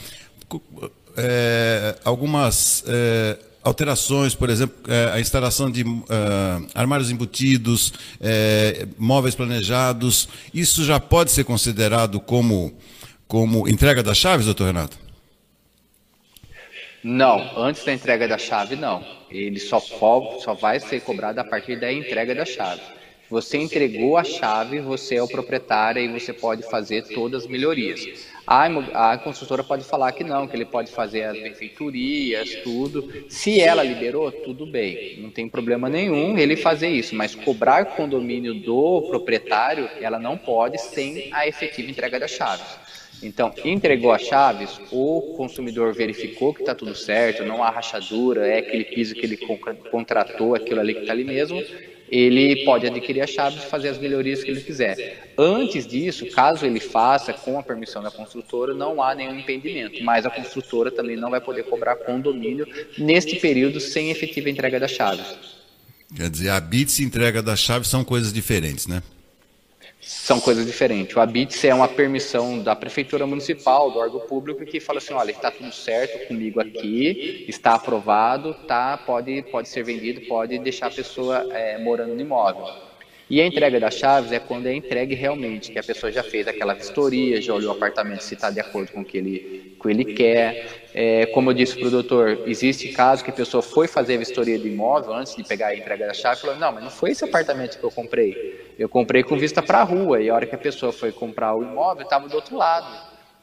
é, 1.17 1.97
algumas 2.05 2.85
é, 2.87 3.39
alterações, 3.63 4.35
por 4.35 4.49
exemplo, 4.49 4.77
é, 4.89 5.13
a 5.13 5.21
instalação 5.21 5.71
de 5.71 5.83
é, 5.83 6.69
armários 6.75 7.11
embutidos, 7.11 7.93
é, 8.21 8.87
móveis 8.97 9.35
planejados, 9.35 10.29
isso 10.55 10.85
já 10.85 11.01
pode 11.01 11.33
ser 11.33 11.45
considerado 11.45 12.21
como, 12.21 12.73
como 13.27 13.69
entrega 13.69 14.03
das 14.03 14.19
chaves, 14.19 14.47
doutor 14.47 14.67
Renato? 14.67 14.99
Não, 17.03 17.57
antes 17.57 17.85
da 17.85 17.93
entrega 17.93 18.27
da 18.27 18.39
chave, 18.39 18.77
não. 18.77 19.05
Ele 19.31 19.59
só, 19.59 19.81
só 19.81 20.55
vai 20.55 20.81
ser 20.81 21.01
cobrado 21.01 21.41
a 21.41 21.45
partir 21.45 21.79
da 21.79 21.93
entrega 21.93 22.35
da 22.35 22.45
chave. 22.45 22.81
Você 23.29 23.59
entregou 23.59 24.17
a 24.17 24.23
chave, 24.23 24.79
você 24.79 25.17
é 25.17 25.23
o 25.23 25.27
proprietário 25.27 26.01
e 26.01 26.09
você 26.09 26.33
pode 26.33 26.63
fazer 26.63 27.03
todas 27.09 27.43
as 27.43 27.49
melhorias. 27.49 28.07
A, 28.47 28.67
a 29.13 29.19
construtora 29.19 29.65
pode 29.65 29.85
falar 29.85 30.13
que 30.13 30.23
não, 30.23 30.47
que 30.47 30.55
ele 30.55 30.65
pode 30.65 30.93
fazer 30.93 31.25
as 31.25 31.37
benfeitorias, 31.37 32.55
tudo. 32.63 33.13
Se 33.29 33.61
ela 33.61 33.83
liberou, 33.83 34.31
tudo 34.31 34.65
bem, 34.65 35.19
não 35.21 35.31
tem 35.31 35.49
problema 35.49 35.89
nenhum 35.89 36.39
ele 36.39 36.55
fazer 36.55 36.89
isso, 36.89 37.17
mas 37.17 37.35
cobrar 37.35 37.85
condomínio 37.97 38.55
do 38.55 39.03
proprietário, 39.09 39.91
ela 40.01 40.21
não 40.21 40.39
pode 40.39 40.79
sem 40.79 41.29
a 41.33 41.49
efetiva 41.49 41.91
entrega 41.91 42.21
das 42.21 42.31
chaves. 42.31 42.87
Então, 43.23 43.53
entregou 43.65 44.13
as 44.13 44.23
chaves, 44.23 44.79
o 44.93 45.35
consumidor 45.37 45.93
verificou 45.93 46.53
que 46.55 46.61
está 46.61 46.75
tudo 46.75 46.95
certo, 46.95 47.45
não 47.45 47.65
há 47.65 47.71
rachadura, 47.71 48.47
é 48.47 48.59
aquele 48.59 48.85
piso 48.85 49.15
que 49.15 49.25
ele 49.25 49.39
contratou, 49.91 50.55
aquilo 50.55 50.81
ali 50.81 50.95
que 50.95 51.01
está 51.01 51.13
ali 51.13 51.25
mesmo, 51.25 51.61
ele 52.11 52.65
pode 52.65 52.87
adquirir 52.87 53.21
a 53.21 53.27
chave 53.27 53.57
e 53.57 53.61
fazer 53.61 53.89
as 53.89 53.99
melhorias 53.99 54.43
que 54.43 54.51
ele 54.51 54.61
quiser. 54.61 55.33
Antes 55.37 55.87
disso, 55.87 56.27
caso 56.31 56.65
ele 56.65 56.81
faça 56.81 57.33
com 57.33 57.59
a 57.59 57.63
permissão 57.63 58.03
da 58.03 58.11
construtora, 58.11 58.75
não 58.75 59.03
há 59.03 59.15
nenhum 59.15 59.39
impedimento, 59.39 60.03
mas 60.03 60.25
a 60.25 60.31
construtora 60.31 60.91
também 60.91 61.17
não 61.17 61.31
vai 61.31 61.41
poder 61.41 61.65
cobrar 61.65 61.97
condomínio 61.97 62.67
neste 62.99 63.37
período 63.37 63.81
sem 63.81 64.11
efetiva 64.11 64.51
entrega 64.51 64.79
das 64.79 64.93
chaves. 64.93 65.27
Quer 66.15 66.31
dizer, 66.31 66.51
a 66.51 66.61
BITS 66.61 67.01
e 67.01 67.05
entrega 67.05 67.43
das 67.43 67.59
chaves 67.59 67.89
são 67.89 68.05
coisas 68.05 68.33
diferentes, 68.33 68.87
né? 68.87 69.03
São 70.07 70.39
coisas 70.39 70.65
diferentes. 70.65 71.17
O 71.17 71.21
ABITS 71.21 71.65
é 71.65 71.75
uma 71.75 71.89
permissão 71.89 72.63
da 72.63 72.77
prefeitura 72.77 73.27
municipal, 73.27 73.91
do 73.91 73.99
órgão 73.99 74.21
público, 74.21 74.65
que 74.65 74.79
fala 74.79 74.99
assim, 74.99 75.13
olha, 75.13 75.33
está 75.33 75.51
tudo 75.51 75.73
certo 75.73 76.29
comigo 76.29 76.61
aqui, 76.61 77.45
está 77.49 77.75
aprovado, 77.75 78.55
tá, 78.69 78.97
pode, 78.97 79.43
pode 79.51 79.69
ser 79.69 79.83
vendido, 79.83 80.21
pode 80.29 80.61
deixar 80.61 80.87
a 80.87 80.91
pessoa 80.91 81.53
é, 81.53 81.77
morando 81.79 82.15
no 82.15 82.21
imóvel. 82.21 82.86
E 83.29 83.41
a 83.41 83.47
entrega 83.47 83.81
das 83.81 83.95
chaves 83.95 84.31
é 84.31 84.39
quando 84.39 84.67
é 84.67 84.75
entregue 84.75 85.15
realmente, 85.15 85.73
que 85.73 85.79
a 85.79 85.83
pessoa 85.83 86.13
já 86.13 86.23
fez 86.23 86.47
aquela 86.47 86.75
vistoria, 86.75 87.43
já 87.43 87.53
olhou 87.53 87.73
o 87.73 87.77
apartamento 87.77 88.21
se 88.21 88.35
está 88.35 88.51
de 88.51 88.61
acordo 88.61 88.93
com 88.93 89.01
o 89.01 89.05
que 89.05 89.19
ele, 89.19 89.77
com 89.81 89.91
ele 89.91 90.05
quer. 90.05 90.87
É, 90.95 91.27
como 91.27 91.51
eu 91.51 91.55
disse 91.55 91.77
para 91.77 91.89
o 91.89 91.91
doutor, 91.91 92.45
existe 92.47 92.89
caso 92.91 93.25
que 93.25 93.31
a 93.31 93.35
pessoa 93.35 93.63
foi 93.63 93.89
fazer 93.89 94.15
a 94.15 94.19
vistoria 94.19 94.57
do 94.57 94.69
imóvel 94.69 95.13
antes 95.13 95.35
de 95.35 95.43
pegar 95.43 95.69
a 95.69 95.77
entrega 95.77 96.07
da 96.07 96.15
chave 96.15 96.39
e 96.39 96.41
falou, 96.41 96.57
não, 96.57 96.71
mas 96.71 96.85
não 96.85 96.91
foi 96.91 97.11
esse 97.11 97.25
apartamento 97.25 97.79
que 97.79 97.85
eu 97.85 97.91
comprei. 97.91 98.75
Eu 98.79 98.89
comprei 98.89 99.25
com 99.25 99.37
vista 99.37 99.61
para 99.61 99.81
a 99.81 99.83
rua 99.83 100.23
e 100.23 100.31
a 100.31 100.35
hora 100.35 100.47
que 100.47 100.55
a 100.55 100.59
pessoa 100.59 100.93
foi 100.93 101.11
comprar 101.11 101.53
o 101.57 101.65
imóvel 101.65 102.05
estava 102.05 102.29
do 102.29 102.37
outro 102.37 102.57
lado. 102.57 102.87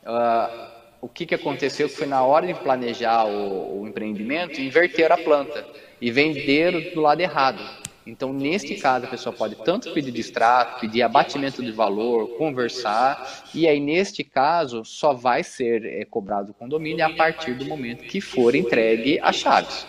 Uh, 0.06 0.68
o 1.02 1.10
que, 1.10 1.26
que 1.26 1.36
aconteceu 1.36 1.90
que 1.90 1.96
foi 1.96 2.08
na 2.08 2.24
hora 2.24 2.48
de 2.48 2.54
planejar 2.54 3.26
o, 3.26 3.82
o 3.82 3.88
empreendimento, 3.88 4.62
inverteram 4.62 5.16
a 5.16 5.18
planta 5.18 5.66
e 6.00 6.10
venderam 6.10 6.80
do 6.94 7.02
lado 7.02 7.20
errado. 7.20 7.83
Então, 8.06 8.34
neste 8.34 8.76
caso, 8.76 9.06
a 9.06 9.10
pessoa 9.10 9.34
pode 9.34 9.56
tanto 9.64 9.94
pedir 9.94 10.12
distrato, 10.12 10.82
pedir 10.82 11.02
abatimento 11.02 11.64
de 11.64 11.72
valor, 11.72 12.38
conversar, 12.38 13.46
e 13.54 13.68
aí, 13.68 13.80
neste 13.80 14.24
caso, 14.24 14.84
só 14.84 15.14
vai 15.14 15.44
ser 15.44 15.86
é, 15.86 16.04
cobrado 16.04 16.52
o 16.52 16.54
condomínio 16.54 17.06
a 17.06 17.10
partir 17.10 17.54
do 17.54 17.66
momento 17.66 18.04
que 18.04 18.20
for 18.20 18.56
entregue 18.56 19.20
as 19.22 19.38
chaves. 19.38 19.86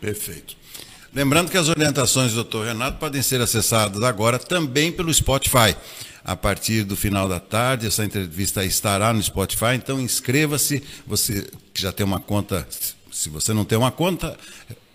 Perfeito. 0.00 0.56
Lembrando 1.12 1.50
que 1.50 1.56
as 1.56 1.68
orientações 1.68 2.32
do 2.32 2.44
Dr. 2.44 2.64
Renato 2.64 2.98
podem 2.98 3.22
ser 3.22 3.40
acessadas 3.40 4.02
agora 4.02 4.38
também 4.38 4.92
pelo 4.92 5.12
Spotify. 5.12 5.74
A 6.24 6.34
partir 6.34 6.82
do 6.82 6.96
final 6.96 7.28
da 7.28 7.38
tarde, 7.38 7.86
essa 7.86 8.04
entrevista 8.04 8.64
estará 8.64 9.12
no 9.12 9.22
Spotify, 9.22 9.76
então 9.76 10.00
inscreva-se. 10.00 10.82
Você 11.06 11.48
que 11.72 11.80
já 11.80 11.92
tem 11.92 12.04
uma 12.04 12.18
conta, 12.18 12.66
se 13.12 13.28
você 13.28 13.54
não 13.54 13.64
tem 13.64 13.78
uma 13.78 13.92
conta, 13.92 14.36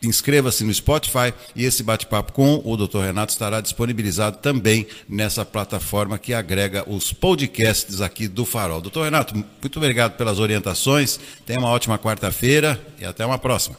inscreva-se 0.03 0.63
no 0.63 0.73
Spotify 0.73 1.33
e 1.55 1.65
esse 1.65 1.83
bate-papo 1.83 2.33
com 2.33 2.61
o 2.65 2.75
Dr. 2.75 2.99
Renato 2.99 3.31
estará 3.31 3.61
disponibilizado 3.61 4.37
também 4.37 4.87
nessa 5.07 5.45
plataforma 5.45 6.17
que 6.17 6.33
agrega 6.33 6.83
os 6.89 7.13
podcasts 7.13 8.01
aqui 8.01 8.27
do 8.27 8.45
Farol. 8.45 8.81
Dr. 8.81 9.01
Renato, 9.03 9.35
muito 9.35 9.77
obrigado 9.77 10.17
pelas 10.17 10.39
orientações. 10.39 11.19
Tenha 11.45 11.59
uma 11.59 11.69
ótima 11.69 11.99
quarta-feira 11.99 12.79
e 12.99 13.05
até 13.05 13.25
uma 13.25 13.37
próxima. 13.37 13.77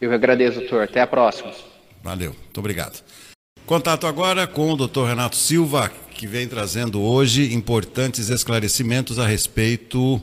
Eu 0.00 0.12
agradeço, 0.12 0.60
doutor. 0.60 0.84
Até 0.84 1.00
a 1.00 1.06
próxima. 1.06 1.52
Valeu, 2.02 2.32
muito 2.32 2.58
obrigado. 2.58 3.02
Contato 3.66 4.06
agora 4.06 4.46
com 4.46 4.72
o 4.72 4.76
Dr. 4.76 5.04
Renato 5.04 5.36
Silva, 5.36 5.92
que 6.14 6.26
vem 6.26 6.48
trazendo 6.48 7.00
hoje 7.00 7.54
importantes 7.54 8.28
esclarecimentos 8.30 9.18
a 9.18 9.26
respeito 9.26 10.20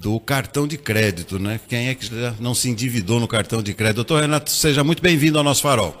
do 0.00 0.18
cartão 0.18 0.66
de 0.66 0.78
crédito, 0.78 1.38
né? 1.38 1.60
Quem 1.68 1.90
é 1.90 1.94
que 1.94 2.08
não 2.40 2.54
se 2.54 2.70
endividou 2.70 3.20
no 3.20 3.28
cartão 3.28 3.62
de 3.62 3.74
crédito? 3.74 3.96
Doutor 3.96 4.22
Renato, 4.22 4.50
seja 4.50 4.82
muito 4.82 5.02
bem-vindo 5.02 5.36
ao 5.36 5.44
nosso 5.44 5.60
farol. 5.60 5.94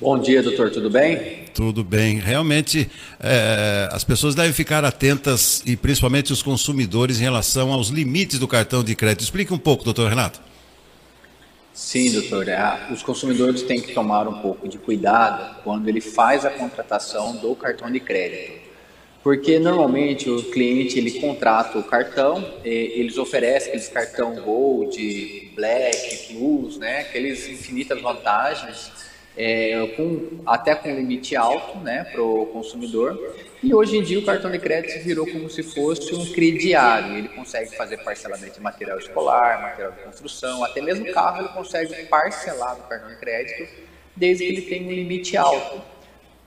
Bom 0.00 0.18
dia, 0.18 0.42
doutor, 0.42 0.72
tudo 0.72 0.90
bem? 0.90 1.44
Tudo 1.54 1.84
bem. 1.84 2.18
Realmente, 2.18 2.90
é, 3.20 3.88
as 3.92 4.02
pessoas 4.02 4.34
devem 4.34 4.52
ficar 4.52 4.84
atentas, 4.84 5.62
e 5.64 5.76
principalmente 5.76 6.32
os 6.32 6.42
consumidores, 6.42 7.20
em 7.20 7.22
relação 7.22 7.72
aos 7.72 7.90
limites 7.90 8.40
do 8.40 8.48
cartão 8.48 8.82
de 8.82 8.96
crédito. 8.96 9.22
Explique 9.22 9.54
um 9.54 9.58
pouco, 9.58 9.84
doutor 9.84 10.08
Renato. 10.10 10.40
Sim, 11.72 12.10
doutor. 12.10 12.48
É, 12.48 12.88
os 12.90 13.04
consumidores 13.04 13.62
têm 13.62 13.80
que 13.80 13.94
tomar 13.94 14.26
um 14.26 14.40
pouco 14.40 14.68
de 14.68 14.78
cuidado 14.78 15.62
quando 15.62 15.88
ele 15.88 16.00
faz 16.00 16.44
a 16.44 16.50
contratação 16.50 17.36
do 17.36 17.54
cartão 17.54 17.88
de 17.88 18.00
crédito. 18.00 18.63
Porque 19.24 19.58
normalmente 19.58 20.28
o 20.28 20.42
cliente 20.50 20.98
ele 20.98 21.18
contrata 21.18 21.78
o 21.78 21.82
cartão, 21.82 22.44
eles 22.62 23.16
oferecem 23.16 23.70
aqueles 23.70 23.88
cartão 23.88 24.34
Gold, 24.34 25.52
Black, 25.56 26.26
Plus, 26.28 26.76
né, 26.76 27.00
aqueles 27.00 27.48
infinitas 27.48 28.02
vantagens, 28.02 28.92
é, 29.34 29.94
com, 29.96 30.42
até 30.44 30.74
com 30.74 30.94
limite 30.94 31.34
alto 31.34 31.78
né, 31.78 32.04
para 32.04 32.22
o 32.22 32.44
consumidor. 32.52 33.34
E 33.62 33.72
hoje 33.72 33.96
em 33.96 34.02
dia 34.02 34.18
o 34.18 34.26
cartão 34.26 34.50
de 34.50 34.58
crédito 34.58 35.02
virou 35.02 35.26
como 35.26 35.48
se 35.48 35.62
fosse 35.62 36.14
um 36.14 36.30
crediário. 36.34 37.16
Ele 37.16 37.28
consegue 37.28 37.74
fazer 37.74 37.96
parcelamento 38.04 38.52
de 38.52 38.60
material 38.60 38.98
escolar, 38.98 39.62
material 39.62 39.92
de 39.92 40.02
construção, 40.02 40.62
até 40.62 40.82
mesmo 40.82 41.10
carro 41.14 41.40
ele 41.40 41.48
consegue 41.48 41.94
parcelar 42.04 42.76
no 42.76 42.82
cartão 42.82 43.08
de 43.08 43.16
crédito, 43.16 43.72
desde 44.14 44.44
que 44.44 44.52
ele 44.52 44.62
tenha 44.62 44.86
um 44.86 44.92
limite 44.92 45.34
alto. 45.34 45.93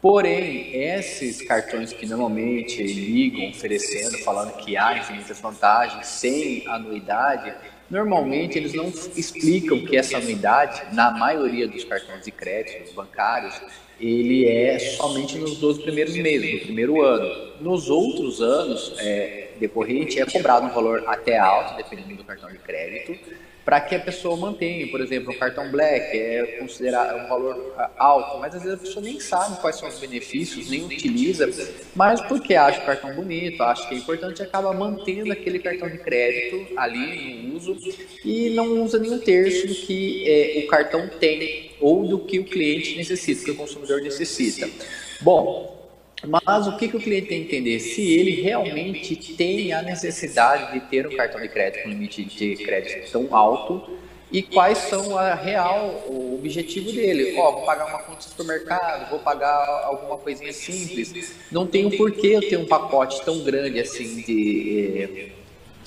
Porém, 0.02 0.76
esses 0.76 1.42
cartões 1.42 1.92
que 1.92 2.06
normalmente 2.06 2.84
ligam 2.84 3.50
oferecendo, 3.50 4.18
falando 4.20 4.54
que 4.58 4.78
há 4.78 4.98
infinitas 4.98 5.40
vantagens 5.40 6.06
sem 6.06 6.68
anuidade, 6.68 7.54
normalmente 7.90 8.60
eles 8.60 8.74
não 8.74 8.90
explicam 8.90 9.84
que 9.84 9.98
essa 9.98 10.18
anuidade, 10.18 10.94
na 10.94 11.10
maioria 11.10 11.68
dos 11.68 11.84
cartões 11.84 12.24
de 12.24 12.32
crédito 12.32 12.94
bancários, 12.94 13.60
ele 14.00 14.46
é 14.46 14.78
somente 14.78 15.40
nos 15.40 15.58
12 15.58 15.82
primeiros 15.82 16.16
meses, 16.16 16.54
no 16.54 16.60
primeiro 16.66 17.02
ano. 17.02 17.54
Nos 17.60 17.90
outros 17.90 18.40
anos 18.40 18.94
é, 19.00 19.50
decorrente, 19.60 20.20
é 20.20 20.26
cobrado 20.26 20.68
um 20.68 20.70
valor 20.70 21.04
até 21.08 21.40
alto, 21.40 21.76
dependendo 21.76 22.18
do 22.18 22.24
cartão 22.24 22.52
de 22.52 22.60
crédito, 22.60 23.18
para 23.68 23.82
que 23.82 23.96
a 23.96 24.00
pessoa 24.00 24.38
mantenha. 24.38 24.88
Por 24.88 25.02
exemplo, 25.02 25.34
o 25.34 25.38
cartão 25.38 25.70
Black 25.70 26.18
é 26.18 26.56
considerado 26.58 27.26
um 27.26 27.28
valor 27.28 27.74
ah, 27.78 27.92
alto, 27.98 28.40
mas 28.40 28.56
às 28.56 28.64
vezes 28.64 28.80
a 28.80 28.82
pessoa 28.82 29.04
nem 29.04 29.20
sabe 29.20 29.60
quais 29.60 29.76
são 29.76 29.90
os 29.90 30.00
benefícios, 30.00 30.70
nem 30.70 30.86
utiliza, 30.86 31.50
mas 31.94 32.22
porque 32.22 32.56
acha 32.56 32.82
o 32.82 32.86
cartão 32.86 33.14
bonito, 33.14 33.62
acha 33.62 33.86
que 33.90 33.96
é 33.96 33.98
importante, 33.98 34.42
acaba 34.42 34.72
mantendo 34.72 35.34
aquele 35.34 35.60
cartão 35.60 35.90
de 35.90 35.98
crédito 35.98 36.78
ali 36.78 37.44
no 37.44 37.58
uso 37.58 37.76
e 38.24 38.52
não 38.52 38.86
usa 38.86 39.00
nenhum 39.00 39.20
terço 39.20 39.68
do 39.68 39.76
que 39.76 40.24
é, 40.26 40.64
o 40.64 40.68
cartão 40.68 41.10
tem 41.20 41.72
ou 41.82 42.08
do 42.08 42.20
que 42.20 42.40
o 42.40 42.46
cliente 42.46 42.96
necessita, 42.96 43.44
que 43.44 43.52
o 43.52 43.56
consumidor 43.56 44.02
necessita. 44.02 44.70
Bom, 45.20 45.77
mas 46.26 46.68
o 46.68 46.78
que, 46.78 46.88
que 46.88 46.98
o 46.98 47.00
cliente 47.00 47.28
tem 47.28 47.44
que 47.44 47.56
entender? 47.56 47.80
Se 47.80 48.02
ele 48.02 48.42
realmente 48.42 49.16
tem 49.36 49.72
a 49.72 49.82
necessidade 49.82 50.74
de 50.74 50.80
ter 50.88 51.08
um 51.08 51.16
cartão 51.16 51.40
de 51.40 51.48
crédito 51.48 51.84
com 51.84 51.90
limite 51.90 52.24
de 52.24 52.56
crédito 52.56 53.12
tão 53.12 53.36
alto 53.36 53.98
e 54.32 54.42
quais 54.42 54.78
são 54.80 55.18
a 55.18 55.36
real, 55.36 56.06
o 56.08 56.36
objetivo 56.36 56.92
dele. 56.92 57.36
Ó, 57.38 57.50
oh, 57.50 57.52
vou 57.54 57.66
pagar 57.66 57.86
uma 57.88 58.00
conta 58.00 58.20
de 58.20 58.26
supermercado, 58.26 59.10
vou 59.10 59.20
pagar 59.20 59.84
alguma 59.86 60.18
coisinha 60.18 60.52
simples. 60.52 61.36
Não 61.52 61.68
tem 61.68 61.86
o 61.86 61.96
porquê 61.96 62.28
eu 62.28 62.42
ter 62.42 62.58
um 62.58 62.66
pacote 62.66 63.24
tão 63.24 63.44
grande 63.44 63.80
assim 63.80 64.22
de 64.22 65.32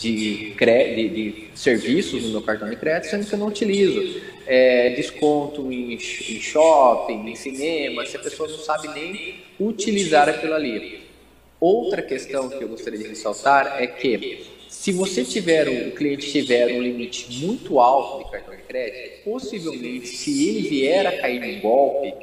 de, 0.00 0.54
de, 0.54 1.08
de, 1.08 1.48
serviços 1.54 2.22
no 2.22 2.30
meu 2.30 2.42
cartão 2.42 2.68
de 2.68 2.76
crédito, 2.76 3.10
sendo 3.10 3.26
que 3.26 3.34
eu 3.34 3.38
não 3.38 3.48
utilizo. 3.48 4.20
É, 4.52 4.90
desconto 4.90 5.70
em, 5.72 5.94
em, 5.94 6.40
shopping, 6.40 7.30
em 7.30 7.36
cinema, 7.36 8.04
se 8.04 8.16
a 8.16 8.20
pessoa 8.20 8.48
não 8.48 8.58
sabe 8.58 8.88
nem 8.88 9.36
utilizar 9.60 10.28
aquilo 10.28 10.54
ali. 10.54 11.02
Outra 11.60 12.02
questão 12.02 12.48
que 12.48 12.60
eu 12.60 12.66
gostaria 12.66 12.98
de 12.98 13.06
ressaltar 13.06 13.80
é 13.80 13.86
que 13.86 14.44
se 14.68 14.90
você 14.90 15.24
tiver, 15.24 15.68
o 15.68 15.92
cliente 15.92 16.32
tiver 16.32 16.66
um 16.74 16.82
limite 16.82 17.44
muito 17.44 17.78
alto 17.78 18.24
de 18.24 18.30
cartão 18.32 18.56
de 18.56 18.62
crédito, 18.62 19.22
possivelmente 19.24 20.08
se 20.08 20.48
ele 20.48 20.68
vier 20.68 21.06
a 21.06 21.18
cair 21.18 21.44
em 21.44 21.60
golpe, 21.60 22.14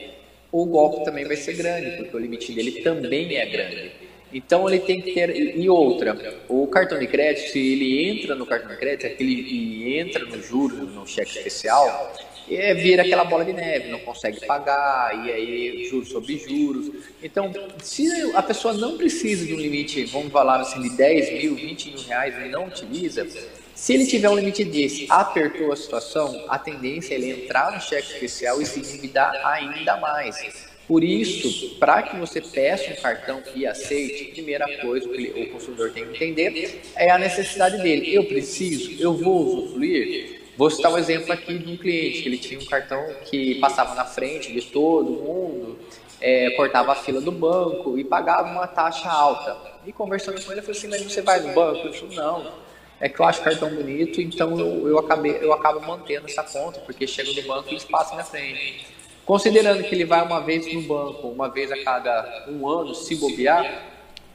o 0.52 0.66
golpe 0.66 1.06
também 1.06 1.24
vai 1.24 1.38
ser 1.38 1.54
grande, 1.54 1.96
porque 1.98 2.14
o 2.16 2.20
limite 2.20 2.52
dele 2.52 2.82
também 2.82 3.38
é 3.38 3.46
grande. 3.46 3.92
Então 4.34 4.68
ele 4.68 4.80
tem 4.80 5.02
que 5.02 5.14
ter 5.14 5.58
e 5.58 5.70
outra, 5.70 6.16
o 6.50 6.68
cartão 6.68 7.00
de 7.00 7.08
crédito, 7.08 7.52
se 7.52 7.60
ele 7.60 8.10
entra 8.10 8.36
no 8.36 8.46
cartão 8.46 8.70
de 8.70 8.78
crédito, 8.78 9.08
aquele 9.08 9.34
e 9.34 9.98
entra 9.98 10.26
no 10.26 10.42
juros, 10.42 10.94
no 10.94 11.08
cheque 11.08 11.38
especial, 11.38 12.14
é, 12.50 12.74
vira 12.74 13.04
aquela 13.04 13.24
bola 13.24 13.44
de 13.44 13.54
neve, 13.54 13.90
não 13.90 14.00
consegue 14.00 14.46
pagar, 14.46 15.26
e 15.26 15.32
aí 15.32 15.86
juros 15.90 16.10
sobre 16.10 16.38
juros. 16.38 16.92
Então, 17.22 17.52
se 17.82 18.08
a 18.34 18.44
pessoa 18.44 18.74
não 18.74 18.98
precisa 18.98 19.46
de 19.46 19.54
um 19.54 19.58
limite, 19.58 20.06
vamos 20.06 20.32
falar 20.32 20.60
assim, 20.62 20.82
de 20.82 20.96
10 20.96 21.34
mil, 21.44 21.56
20 21.56 21.92
mil 21.92 22.02
reais 22.04 22.36
e 22.46 22.50
não 22.50 22.66
utiliza, 22.66 23.28
se 23.76 23.94
ele 23.94 24.08
tiver 24.08 24.30
um 24.30 24.36
limite 24.36 24.64
desse, 24.64 25.06
apertou 25.10 25.72
a 25.72 25.76
situação, 25.76 26.46
a 26.50 26.58
tendência 26.58 27.14
é 27.14 27.18
ele 27.18 27.44
entrar 27.44 27.72
no 27.72 27.80
cheque 27.80 28.14
especial 28.14 28.62
e 28.62 28.66
se 28.66 28.80
endividar 28.80 29.34
ainda 29.46 29.98
mais. 29.98 30.67
Por 30.88 31.04
isso, 31.04 31.76
para 31.76 32.02
que 32.02 32.16
você 32.16 32.40
peça 32.40 32.92
um 32.94 32.96
cartão 32.96 33.44
e 33.54 33.68
aceite, 33.68 34.32
primeira 34.32 34.66
coisa 34.80 35.10
que 35.10 35.28
o 35.36 35.52
consumidor 35.52 35.92
tem 35.92 36.06
que 36.06 36.24
entender 36.24 36.82
é 36.96 37.10
a 37.10 37.18
necessidade 37.18 37.82
dele. 37.82 38.16
Eu 38.16 38.24
preciso, 38.24 39.02
eu 39.02 39.14
vou 39.14 39.46
usufruir. 39.46 40.38
Vou 40.56 40.72
citar 40.72 40.92
um 40.92 40.98
exemplo 40.98 41.32
aqui 41.34 41.58
de 41.58 41.72
um 41.72 41.78
cliente, 41.78 42.24
que 42.24 42.30
ele 42.30 42.38
tinha 42.38 42.60
um 42.60 42.66
cartão 42.66 43.06
que 43.26 43.56
passava 43.56 43.94
na 43.96 44.06
frente 44.06 44.52
de 44.52 44.62
todo 44.62 45.12
mundo, 45.12 45.78
é, 46.22 46.52
cortava 46.52 46.94
a 46.94 46.96
fila 46.96 47.22
do 47.22 47.32
banco 47.32 48.00
e 48.00 48.04
pagava 48.04 48.50
uma 48.50 48.66
taxa 48.66 49.10
alta. 49.10 49.56
E 49.86 49.92
conversando 49.92 50.44
com 50.44 50.52
ele, 50.52 50.62
eu 50.62 50.64
falei 50.64 50.78
assim, 50.80 50.88
mas 50.88 51.02
você 51.04 51.22
vai 51.22 51.42
no 51.42 51.54
banco? 51.54 51.86
Eu 51.86 51.94
falei, 51.94 52.16
não, 52.16 52.52
é 53.00 53.08
que 53.08 53.20
eu 53.20 53.26
acho 53.26 53.42
o 53.42 53.44
cartão 53.44 53.70
bonito, 53.70 54.20
então 54.20 54.58
eu, 54.60 54.88
eu, 54.88 54.98
acabei, 54.98 55.38
eu 55.42 55.54
acabo 55.54 55.80
mantendo 55.86 56.26
essa 56.26 56.42
conta, 56.42 56.80
porque 56.80 57.06
chega 57.06 57.32
no 57.34 57.48
banco 57.48 57.68
e 57.70 57.74
eles 57.74 57.84
passam 57.84 58.18
na 58.18 58.24
frente. 58.24 58.88
Considerando 59.28 59.84
que 59.84 59.94
ele 59.94 60.06
vai 60.06 60.26
uma 60.26 60.40
vez 60.40 60.74
no 60.74 60.82
banco, 60.84 61.28
uma 61.28 61.50
vez 61.50 61.70
a 61.70 61.84
cada 61.84 62.46
um 62.48 62.66
ano, 62.66 62.96
se 62.96 63.14
bobear, 63.18 63.84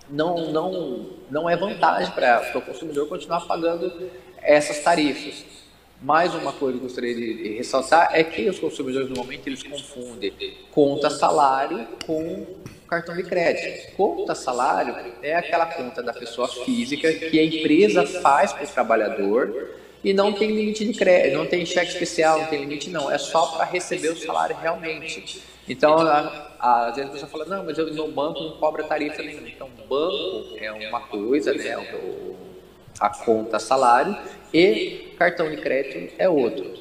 não, 0.06 0.52
não, 0.52 1.06
não 1.30 1.48
é 1.48 1.56
vantagem 1.56 2.12
para 2.12 2.52
o 2.54 2.60
consumidor 2.60 3.08
continuar 3.08 3.40
pagando 3.46 4.10
essas 4.42 4.80
tarifas. 4.80 5.46
Mais 6.02 6.34
uma 6.34 6.52
coisa 6.52 6.76
que 6.76 6.84
eu 6.84 6.88
gostaria 6.88 7.14
de 7.14 7.54
ressaltar 7.56 8.10
é 8.12 8.22
que 8.22 8.46
os 8.50 8.58
consumidores 8.58 9.08
normalmente 9.08 9.48
eles 9.48 9.62
confundem 9.62 10.34
conta 10.70 11.08
salário 11.08 11.88
com 12.04 12.44
cartão 12.86 13.16
de 13.16 13.22
crédito. 13.22 13.96
Conta 13.96 14.34
salário 14.34 14.94
é 15.22 15.34
aquela 15.34 15.64
conta 15.64 16.02
da 16.02 16.12
pessoa 16.12 16.48
física 16.48 17.10
que 17.10 17.38
a 17.38 17.44
empresa 17.44 18.04
faz 18.20 18.52
para 18.52 18.64
o 18.64 18.68
trabalhador 18.68 19.80
e 20.04 20.12
não 20.12 20.32
tem 20.32 20.50
limite 20.50 20.84
de 20.84 20.92
crédito, 20.92 21.36
não 21.36 21.46
tem 21.46 21.64
cheque 21.64 21.92
especial, 21.92 22.40
não 22.40 22.46
tem 22.46 22.60
limite 22.60 22.90
não, 22.90 23.10
é 23.10 23.18
só 23.18 23.46
para 23.46 23.64
receber 23.64 24.08
o 24.08 24.16
salário 24.16 24.56
realmente. 24.56 25.42
Então, 25.68 25.96
às 26.58 26.96
vezes 26.96 27.10
a 27.10 27.12
pessoa 27.12 27.30
fala, 27.30 27.44
não, 27.44 27.64
mas 27.64 27.78
eu, 27.78 27.92
meu 27.94 28.10
banco 28.10 28.40
não 28.40 28.52
cobra 28.52 28.82
tarifa 28.82 29.22
nenhuma. 29.22 29.48
Então, 29.48 29.68
banco 29.92 30.56
é 30.58 30.72
uma 30.88 31.00
coisa, 31.00 31.52
né, 31.52 31.76
o, 31.76 32.34
a 32.98 33.10
conta 33.10 33.58
salário, 33.58 34.16
e 34.52 35.14
cartão 35.18 35.50
de 35.50 35.58
crédito 35.58 36.14
é 36.18 36.28
outro. 36.28 36.80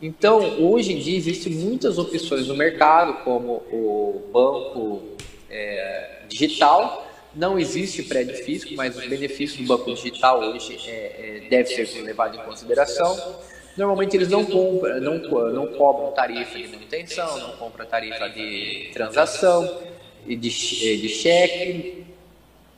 Então, 0.00 0.62
hoje 0.62 0.92
em 0.92 0.98
dia, 0.98 1.16
existem 1.16 1.52
muitas 1.52 1.98
opções 1.98 2.46
no 2.46 2.54
mercado, 2.54 3.24
como 3.24 3.54
o 3.72 4.30
banco 4.32 5.02
é, 5.50 6.20
digital. 6.28 7.07
Não 7.34 7.58
existe 7.58 8.02
prédio 8.02 8.34
físico, 8.44 8.74
mas 8.74 8.96
os 8.96 9.06
benefícios 9.06 9.60
do 9.60 9.66
banco 9.66 9.92
digital 9.94 10.40
hoje 10.40 10.78
é, 10.86 11.42
é, 11.44 11.48
deve 11.48 11.68
ser 11.68 12.02
levado 12.02 12.36
em 12.36 12.40
consideração. 12.40 13.36
Normalmente 13.76 14.16
eles 14.16 14.28
não 14.28 14.44
compram, 14.44 15.00
não, 15.00 15.18
não 15.52 15.66
cobram 15.68 16.10
tarifa 16.12 16.58
de 16.58 16.66
manutenção, 16.68 17.38
não 17.38 17.56
compram 17.56 17.86
tarifa 17.86 18.28
de 18.28 18.90
transação 18.92 19.82
e 20.26 20.34
de, 20.34 20.48
de 20.48 21.08
cheque, 21.08 22.04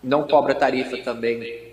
não 0.03 0.27
cobra 0.27 0.55
tarifa 0.55 0.99
também 0.99 1.71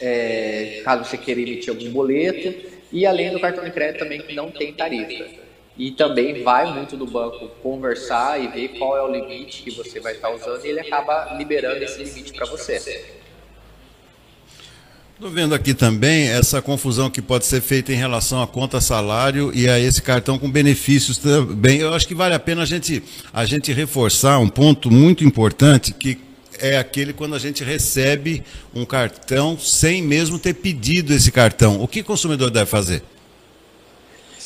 é, 0.00 0.80
caso 0.84 1.04
você 1.04 1.18
queira 1.18 1.40
emitir 1.40 1.70
algum 1.70 1.90
boleto, 1.90 2.54
e 2.92 3.04
além 3.04 3.30
do 3.30 3.40
cartão 3.40 3.64
de 3.64 3.70
crédito 3.70 4.00
também 4.00 4.20
que 4.20 4.34
não 4.34 4.50
tem 4.50 4.72
tarifa. 4.72 5.45
E 5.78 5.90
também 5.90 6.42
vai 6.42 6.72
muito 6.72 6.96
do 6.96 7.06
banco 7.06 7.48
conversar 7.62 8.42
e 8.42 8.48
ver 8.48 8.78
qual 8.78 8.96
é 8.96 9.02
o 9.02 9.12
limite 9.12 9.62
que 9.62 9.70
você 9.70 10.00
vai 10.00 10.14
estar 10.14 10.30
usando 10.30 10.64
e 10.64 10.68
ele 10.68 10.80
acaba 10.80 11.34
liberando 11.36 11.84
esse 11.84 12.02
limite 12.02 12.32
para 12.32 12.46
você. 12.46 13.16
Estou 15.16 15.30
vendo 15.30 15.54
aqui 15.54 15.72
também 15.72 16.28
essa 16.28 16.60
confusão 16.60 17.08
que 17.08 17.22
pode 17.22 17.46
ser 17.46 17.62
feita 17.62 17.90
em 17.90 17.96
relação 17.96 18.42
à 18.42 18.46
conta 18.46 18.82
salário 18.82 19.50
e 19.54 19.66
a 19.66 19.78
esse 19.78 20.02
cartão 20.02 20.38
com 20.38 20.50
benefícios 20.50 21.16
também. 21.16 21.78
Eu 21.78 21.94
acho 21.94 22.06
que 22.06 22.14
vale 22.14 22.34
a 22.34 22.38
pena 22.38 22.62
a 22.62 22.66
gente, 22.66 23.02
a 23.32 23.46
gente 23.46 23.72
reforçar 23.72 24.38
um 24.38 24.48
ponto 24.48 24.90
muito 24.90 25.24
importante 25.24 25.94
que 25.94 26.18
é 26.58 26.76
aquele 26.76 27.14
quando 27.14 27.34
a 27.34 27.38
gente 27.38 27.64
recebe 27.64 28.42
um 28.74 28.84
cartão 28.84 29.58
sem 29.58 30.02
mesmo 30.02 30.38
ter 30.38 30.52
pedido 30.52 31.14
esse 31.14 31.32
cartão. 31.32 31.82
O 31.82 31.88
que 31.88 32.00
o 32.00 32.04
consumidor 32.04 32.50
deve 32.50 32.66
fazer? 32.66 33.02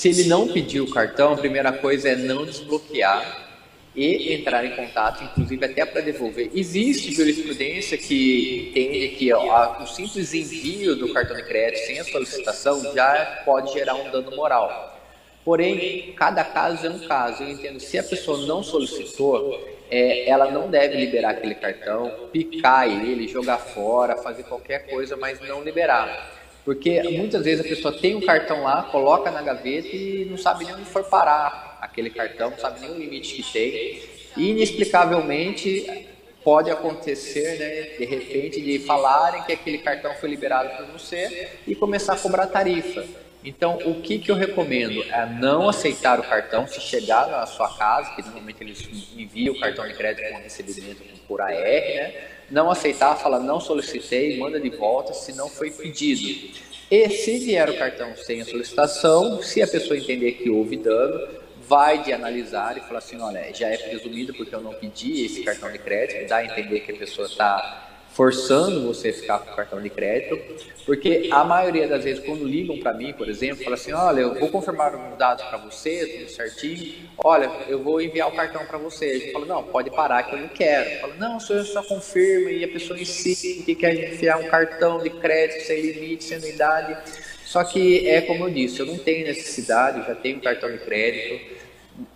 Se 0.01 0.09
ele 0.09 0.25
não 0.25 0.49
pedir 0.49 0.81
o 0.81 0.91
cartão, 0.91 1.35
a 1.35 1.37
primeira 1.37 1.73
coisa 1.73 2.09
é 2.09 2.17
não 2.17 2.47
desbloquear 2.47 3.51
e 3.95 4.33
entrar 4.33 4.65
em 4.65 4.75
contato, 4.75 5.23
inclusive 5.23 5.63
até 5.63 5.85
para 5.85 6.01
devolver. 6.01 6.51
Existe 6.55 7.13
jurisprudência 7.13 7.99
que 7.99 8.71
entende 8.71 9.09
que 9.09 9.31
ó, 9.31 9.83
o 9.83 9.87
simples 9.87 10.33
envio 10.33 10.97
do 10.97 11.13
cartão 11.13 11.37
de 11.37 11.43
crédito 11.43 11.85
sem 11.85 12.01
a 12.01 12.05
solicitação 12.05 12.95
já 12.95 13.43
pode 13.45 13.75
gerar 13.75 13.95
um 13.95 14.11
dano 14.11 14.35
moral. 14.35 14.99
Porém, 15.45 16.15
cada 16.17 16.45
caso 16.45 16.87
é 16.87 16.89
um 16.89 17.01
caso. 17.01 17.43
Eu 17.43 17.51
entendo, 17.51 17.79
se 17.79 17.99
a 17.99 18.03
pessoa 18.03 18.47
não 18.47 18.63
solicitou, 18.63 19.63
é, 19.91 20.27
ela 20.31 20.51
não 20.51 20.71
deve 20.71 20.97
liberar 20.97 21.33
aquele 21.33 21.57
cartão, 21.57 22.11
picar 22.33 22.89
ele, 22.89 23.29
jogar 23.29 23.59
fora, 23.59 24.17
fazer 24.17 24.45
qualquer 24.45 24.87
coisa, 24.87 25.15
mas 25.15 25.39
não 25.47 25.63
liberar. 25.63 26.40
Porque 26.65 27.03
muitas 27.03 27.45
vezes 27.45 27.65
a 27.65 27.69
pessoa 27.69 27.97
tem 27.97 28.15
um 28.15 28.21
cartão 28.21 28.63
lá, 28.63 28.83
coloca 28.85 29.31
na 29.31 29.43
gaveta 29.43 29.89
e 29.89 30.27
não 30.31 30.37
sabe 30.37 30.65
nem 30.65 30.75
onde 30.75 30.85
for 30.85 31.05
parar 31.05 31.79
aquele 31.81 32.11
cartão, 32.11 32.51
não 32.51 32.59
sabe 32.59 32.81
nem 32.81 32.91
o 32.91 32.99
limite 32.99 33.35
que 33.35 33.53
tem. 33.53 34.03
E 34.37 34.51
inexplicavelmente 34.51 36.07
pode 36.45 36.71
acontecer, 36.71 37.59
né, 37.59 37.99
de 37.99 38.05
repente, 38.05 38.61
de 38.61 38.79
falarem 38.81 39.43
que 39.43 39.53
aquele 39.53 39.79
cartão 39.79 40.15
foi 40.15 40.29
liberado 40.29 40.71
por 40.77 40.87
você 40.87 41.49
e 41.67 41.75
começar 41.75 42.15
a 42.15 42.19
cobrar 42.19 42.47
tarifa. 42.47 43.05
Então, 43.43 43.79
o 43.87 44.03
que, 44.03 44.19
que 44.19 44.31
eu 44.31 44.35
recomendo 44.35 45.03
é 45.03 45.27
não 45.41 45.69
aceitar 45.69 46.21
o 46.21 46.23
cartão 46.23 46.67
se 46.67 46.81
chegar 46.81 47.27
na 47.29 47.47
sua 47.47 47.75
casa, 47.77 48.15
que 48.15 48.23
normalmente 48.23 48.63
eles 48.63 48.87
enviam 49.17 49.55
o 49.55 49.59
cartão 49.59 49.87
de 49.89 49.95
crédito 49.95 50.31
com 50.31 50.39
recebimento 50.39 51.03
por 51.27 51.41
AR, 51.41 51.51
né? 51.51 52.15
Não 52.51 52.71
aceitar, 52.71 53.17
falar 53.17 53.41
não 53.41 53.59
solicitei, 53.59 54.39
manda 54.39 54.61
de 54.61 54.69
volta 54.71 55.15
se 55.15 55.33
não 55.33 55.49
foi 55.49 55.71
pedido. 55.71 56.51
E 56.91 57.09
se 57.09 57.39
vier 57.39 57.71
o 57.71 57.79
cartão 57.79 58.15
sem 58.17 58.43
a 58.43 58.45
solicitação, 58.45 59.41
se 59.43 59.63
a 59.63 59.69
pessoa 59.69 59.97
entender 59.97 60.33
que 60.33 60.51
houve 60.51 60.77
dano, 60.77 61.29
vai 61.67 62.03
de 62.03 62.13
analisar 62.13 62.77
e 62.77 62.81
falar 62.81 62.99
assim, 62.99 63.21
olha, 63.21 63.55
já 63.55 63.69
é 63.69 63.77
presumido 63.77 64.35
porque 64.35 64.53
eu 64.53 64.61
não 64.61 64.75
pedi 64.75 65.25
esse 65.25 65.45
cartão 65.45 65.71
de 65.71 65.79
crédito, 65.79 66.29
dá 66.29 66.39
a 66.39 66.45
entender 66.45 66.81
que 66.81 66.91
a 66.91 66.97
pessoa 66.97 67.29
está 67.29 67.90
forçando 68.21 68.87
você 68.87 69.09
a 69.09 69.13
ficar 69.15 69.39
com 69.39 69.51
o 69.51 69.57
cartão 69.57 69.81
de 69.81 69.89
crédito, 69.89 70.39
porque 70.85 71.31
a 71.33 71.43
maioria 71.43 71.89
das 71.89 72.05
vezes 72.05 72.23
quando 72.23 72.45
ligam 72.45 72.79
para 72.79 72.93
mim, 72.93 73.15
por 73.15 73.27
exemplo, 73.31 73.65
fala 73.65 73.77
assim, 73.77 73.95
olha, 73.95 74.21
eu 74.21 74.35
vou 74.35 74.51
confirmar 74.51 74.95
os 74.95 75.17
dados 75.17 75.43
para 75.47 75.57
você, 75.57 76.07
tudo 76.07 76.31
certinho, 76.31 77.09
olha, 77.17 77.51
eu 77.67 77.83
vou 77.83 77.99
enviar 77.99 78.29
o 78.29 78.33
cartão 78.33 78.63
para 78.67 78.77
você. 78.77 79.21
Gente 79.21 79.33
fala, 79.33 79.47
não, 79.47 79.63
pode 79.63 79.91
parar 79.91 80.23
que 80.25 80.35
eu 80.35 80.39
não 80.39 80.49
quero. 80.49 81.01
Fala, 81.01 81.15
não, 81.15 81.39
o 81.39 81.41
senhor 81.41 81.65
só 81.65 81.83
confirma 81.83 82.51
e 82.51 82.63
a 82.63 82.69
pessoa 82.69 83.01
insiste 83.01 83.63
que 83.63 83.75
quer 83.75 84.13
enviar 84.13 84.39
um 84.39 84.49
cartão 84.49 84.99
de 84.99 85.09
crédito 85.09 85.65
sem 85.65 85.81
limite, 85.81 86.25
sem 86.25 86.37
anuidade. 86.37 86.99
Só 87.47 87.65
que 87.65 88.07
é 88.07 88.21
como 88.21 88.45
eu 88.45 88.51
disse, 88.51 88.81
eu 88.81 88.87
não 88.87 88.99
tenho 88.99 89.27
necessidade, 89.27 90.07
já 90.07 90.15
tenho 90.15 90.39
cartão 90.43 90.71
de 90.71 90.77
crédito, 90.77 91.57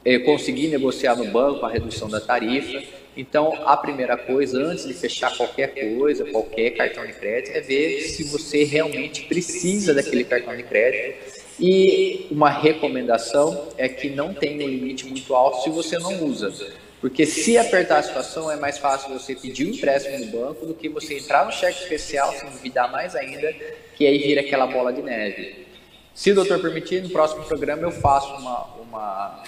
eu 0.04 0.22
consegui 0.24 0.68
negociar 0.68 1.16
no 1.16 1.24
banco 1.24 1.64
a 1.64 1.70
redução 1.70 2.10
da 2.10 2.20
tarifa, 2.20 2.82
então, 3.16 3.62
a 3.64 3.76
primeira 3.76 4.16
coisa, 4.16 4.58
antes 4.60 4.86
de 4.86 4.94
fechar 4.94 5.36
qualquer 5.36 5.68
coisa, 5.74 6.24
qualquer 6.24 6.70
cartão 6.70 7.06
de 7.06 7.12
crédito, 7.12 7.56
é 7.56 7.60
ver 7.60 8.00
se 8.02 8.24
você 8.24 8.64
realmente 8.64 9.22
precisa 9.24 9.94
daquele 9.94 10.24
cartão 10.24 10.56
de 10.56 10.64
crédito. 10.64 11.34
E 11.60 12.26
uma 12.32 12.50
recomendação 12.50 13.68
é 13.78 13.88
que 13.88 14.10
não 14.10 14.34
tenha 14.34 14.66
um 14.66 14.68
limite 14.68 15.06
muito 15.06 15.32
alto 15.34 15.62
se 15.62 15.70
você 15.70 15.98
não 15.98 16.24
usa. 16.24 16.52
Porque 17.00 17.24
se 17.24 17.56
apertar 17.56 17.98
a 17.98 18.02
situação, 18.02 18.50
é 18.50 18.56
mais 18.56 18.78
fácil 18.78 19.12
você 19.12 19.36
pedir 19.36 19.66
um 19.66 19.70
empréstimo 19.70 20.18
no 20.18 20.26
banco 20.32 20.66
do 20.66 20.74
que 20.74 20.88
você 20.88 21.18
entrar 21.18 21.44
no 21.44 21.52
cheque 21.52 21.82
especial, 21.82 22.32
se 22.32 22.44
endividar 22.46 22.90
mais 22.90 23.14
ainda, 23.14 23.54
que 23.94 24.06
aí 24.06 24.18
vira 24.18 24.40
aquela 24.40 24.66
bola 24.66 24.92
de 24.92 25.02
neve. 25.02 25.66
Se 26.14 26.32
o 26.32 26.34
doutor 26.34 26.60
permitir, 26.60 27.02
no 27.02 27.10
próximo 27.10 27.44
programa 27.44 27.82
eu 27.82 27.92
faço 27.92 28.34
uma, 28.34 28.64
uma, 28.80 29.44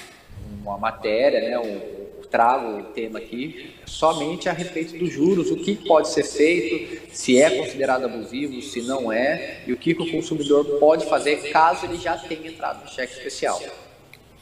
uma 0.63 0.79
matéria, 0.79 1.41
né, 1.41 1.59
um, 1.59 1.96
trago 2.31 2.79
o 2.79 2.83
tema 2.85 3.19
aqui 3.19 3.75
somente 3.87 4.49
a 4.49 4.53
respeito 4.53 4.99
dos 4.99 5.13
juros, 5.13 5.51
o 5.51 5.57
que 5.57 5.77
pode 5.77 6.09
ser 6.09 6.25
feito, 6.25 7.07
se 7.13 7.41
é 7.41 7.51
considerado 7.51 8.05
abusivo, 8.05 8.61
se 8.63 8.83
não 8.83 9.13
é, 9.13 9.63
e 9.67 9.73
o 9.73 9.77
que, 9.77 9.93
o 9.93 10.11
consumidor 10.11 10.65
pode 10.79 11.09
fazer 11.09 11.51
caso 11.51 11.87
ele 11.87 11.97
já 11.97 12.17
tenha 12.17 12.49
entrado 12.49 12.85
no 12.85 12.91
cheque 12.91 13.15
especial. 13.15 13.61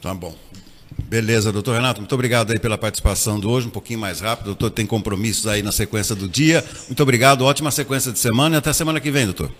Tá 0.01 0.12
bom. 0.14 0.35
Beleza, 1.05 1.53
doutor 1.53 1.75
Renato, 1.75 2.01
muito 2.01 2.14
obrigado 2.14 2.51
aí 2.51 2.59
pela 2.59 2.79
participação 2.79 3.38
de 3.38 3.47
hoje, 3.47 3.66
um 3.66 3.70
pouquinho 3.70 3.99
mais 3.99 4.20
rápido. 4.20 4.47
Doutor 4.47 4.70
tem 4.70 4.87
compromissos 4.87 5.47
aí 5.47 5.62
na 5.62 5.73
sequência 5.73 6.14
do 6.14 6.29
dia. 6.29 6.64
Muito 6.87 7.03
obrigado, 7.03 7.44
ótima 7.44 7.70
sequência 7.70 8.11
de 8.11 8.18
semana 8.18 8.57
e 8.57 8.59
até 8.59 8.73
semana 8.73 9.01
que 9.01 9.11
vem, 9.11 9.27
doutor. 9.27 9.51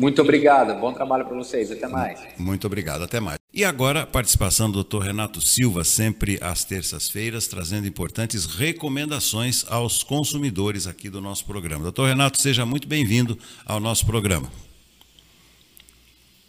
Muito 0.00 0.22
obrigado, 0.22 0.80
bom 0.80 0.94
trabalho 0.94 1.26
para 1.26 1.36
vocês, 1.36 1.70
até 1.70 1.86
mais. 1.86 2.18
Muito 2.38 2.66
obrigado, 2.66 3.02
até 3.02 3.20
mais. 3.20 3.38
E 3.52 3.62
agora, 3.62 4.06
participação 4.06 4.70
do 4.70 4.82
Dr. 4.82 5.00
Renato 5.00 5.42
Silva, 5.42 5.84
sempre 5.84 6.38
às 6.40 6.64
terças-feiras, 6.64 7.46
trazendo 7.46 7.86
importantes 7.86 8.46
recomendações 8.46 9.62
aos 9.68 10.02
consumidores 10.02 10.86
aqui 10.86 11.10
do 11.10 11.20
nosso 11.20 11.44
programa. 11.44 11.82
Doutor 11.82 12.08
Renato, 12.08 12.40
seja 12.40 12.64
muito 12.64 12.88
bem-vindo 12.88 13.38
ao 13.66 13.78
nosso 13.78 14.06
programa. 14.06 14.50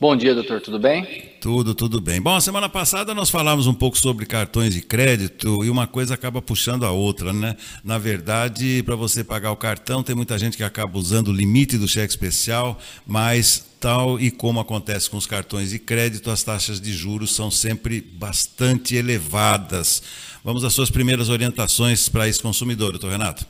Bom 0.02 0.16
dia, 0.16 0.34
doutor, 0.34 0.60
tudo 0.60 0.80
bem? 0.80 1.06
Tudo, 1.40 1.76
tudo 1.76 2.02
bem. 2.02 2.20
Bom, 2.20 2.36
a 2.36 2.42
semana 2.42 2.68
passada 2.68 3.14
nós 3.14 3.30
falamos 3.30 3.68
um 3.68 3.74
pouco 3.76 3.96
sobre 3.96 4.26
cartões 4.26 4.74
de 4.74 4.82
crédito 4.82 5.64
e 5.64 5.70
uma 5.70 5.86
coisa 5.86 6.16
acaba 6.16 6.42
puxando 6.42 6.88
a 6.88 6.90
outra, 6.90 7.32
né? 7.32 7.56
Na 7.84 8.00
verdade, 8.00 8.82
para 8.82 8.96
você 8.96 9.24
pagar 9.24 9.52
o 9.52 9.56
cartão, 9.56 10.02
tem 10.02 10.16
muita 10.16 10.40
gente 10.40 10.58
que 10.58 10.64
acaba 10.64 10.98
usando 10.98 11.28
o 11.28 11.32
limite 11.32 11.78
do 11.78 11.88
cheque 11.88 12.10
especial, 12.10 12.80
mas 13.06 13.64
tal 13.80 14.20
e 14.20 14.32
como 14.32 14.60
acontece 14.60 15.08
com 15.08 15.18
os 15.18 15.28
cartões 15.28 15.70
de 15.70 15.78
crédito, 15.78 16.32
as 16.32 16.42
taxas 16.42 16.82
de 16.82 16.92
juros 16.92 17.36
são 17.36 17.52
sempre 17.52 18.02
bastante 18.02 18.96
elevadas. 18.96 20.02
Vamos 20.44 20.64
às 20.64 20.74
suas 20.74 20.90
primeiras 20.90 21.30
orientações 21.30 22.10
para 22.10 22.28
esse 22.28 22.42
consumidor, 22.42 22.90
doutor 22.90 23.12
Renato. 23.12 23.46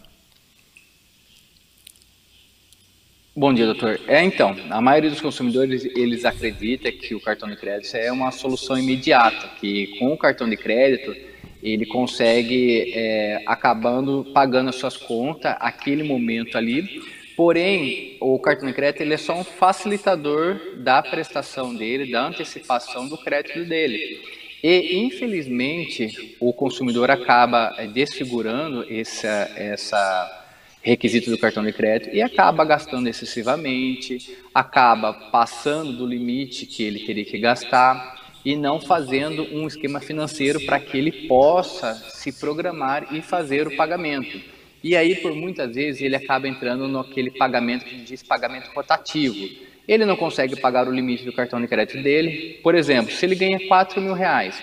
Bom 3.33 3.53
dia, 3.53 3.65
doutor. 3.65 3.97
É, 4.09 4.21
então, 4.21 4.53
a 4.69 4.81
maioria 4.81 5.09
dos 5.09 5.21
consumidores, 5.21 5.85
eles 5.85 6.25
acredita 6.25 6.91
que 6.91 7.15
o 7.15 7.21
cartão 7.21 7.49
de 7.49 7.55
crédito 7.55 7.95
é 7.95 8.11
uma 8.11 8.29
solução 8.29 8.77
imediata, 8.77 9.51
que 9.57 9.87
com 9.97 10.11
o 10.11 10.17
cartão 10.17 10.49
de 10.49 10.57
crédito 10.57 11.15
ele 11.63 11.85
consegue 11.85 12.91
é, 12.93 13.41
acabando 13.45 14.29
pagando 14.33 14.67
as 14.67 14.75
suas 14.75 14.97
contas 14.97 15.55
aquele 15.61 16.03
momento 16.03 16.57
ali. 16.57 17.01
Porém, 17.37 18.17
o 18.19 18.37
cartão 18.37 18.67
de 18.67 18.73
crédito 18.73 18.99
ele 18.99 19.13
é 19.13 19.17
só 19.17 19.33
um 19.39 19.45
facilitador 19.45 20.59
da 20.79 21.01
prestação 21.01 21.73
dele, 21.73 22.11
da 22.11 22.27
antecipação 22.27 23.07
do 23.07 23.17
crédito 23.17 23.63
dele. 23.63 24.19
E, 24.61 24.97
infelizmente, 24.97 26.35
o 26.37 26.51
consumidor 26.51 27.09
acaba 27.09 27.73
é, 27.77 27.87
desfigurando 27.87 28.85
essa, 28.89 29.49
essa 29.55 30.40
requisito 30.81 31.29
do 31.29 31.37
cartão 31.37 31.63
de 31.63 31.71
crédito 31.71 32.13
e 32.13 32.21
acaba 32.21 32.65
gastando 32.65 33.07
excessivamente, 33.07 34.35
acaba 34.53 35.13
passando 35.13 35.93
do 35.93 36.05
limite 36.05 36.65
que 36.65 36.83
ele 36.83 37.05
teria 37.05 37.25
que 37.25 37.37
gastar 37.37 38.19
e 38.43 38.55
não 38.55 38.81
fazendo 38.81 39.43
um 39.53 39.67
esquema 39.67 39.99
financeiro 39.99 40.59
para 40.65 40.79
que 40.79 40.97
ele 40.97 41.27
possa 41.27 41.93
se 41.93 42.31
programar 42.31 43.13
e 43.13 43.21
fazer 43.21 43.67
o 43.67 43.75
pagamento. 43.75 44.41
E 44.83 44.95
aí, 44.95 45.15
por 45.15 45.35
muitas 45.35 45.75
vezes, 45.75 46.01
ele 46.01 46.15
acaba 46.15 46.47
entrando 46.47 46.87
naquele 46.87 47.29
pagamento 47.29 47.85
que 47.85 47.97
diz 47.97 48.23
pagamento 48.23 48.71
rotativo. 48.73 49.47
Ele 49.87 50.05
não 50.05 50.15
consegue 50.15 50.55
pagar 50.55 50.87
o 50.87 50.91
limite 50.91 51.23
do 51.23 51.31
cartão 51.31 51.61
de 51.61 51.67
crédito 51.67 52.01
dele. 52.01 52.59
Por 52.63 52.73
exemplo, 52.73 53.11
se 53.11 53.23
ele 53.23 53.35
ganha 53.35 53.67
4 53.67 54.01
mil 54.01 54.13
reais, 54.13 54.59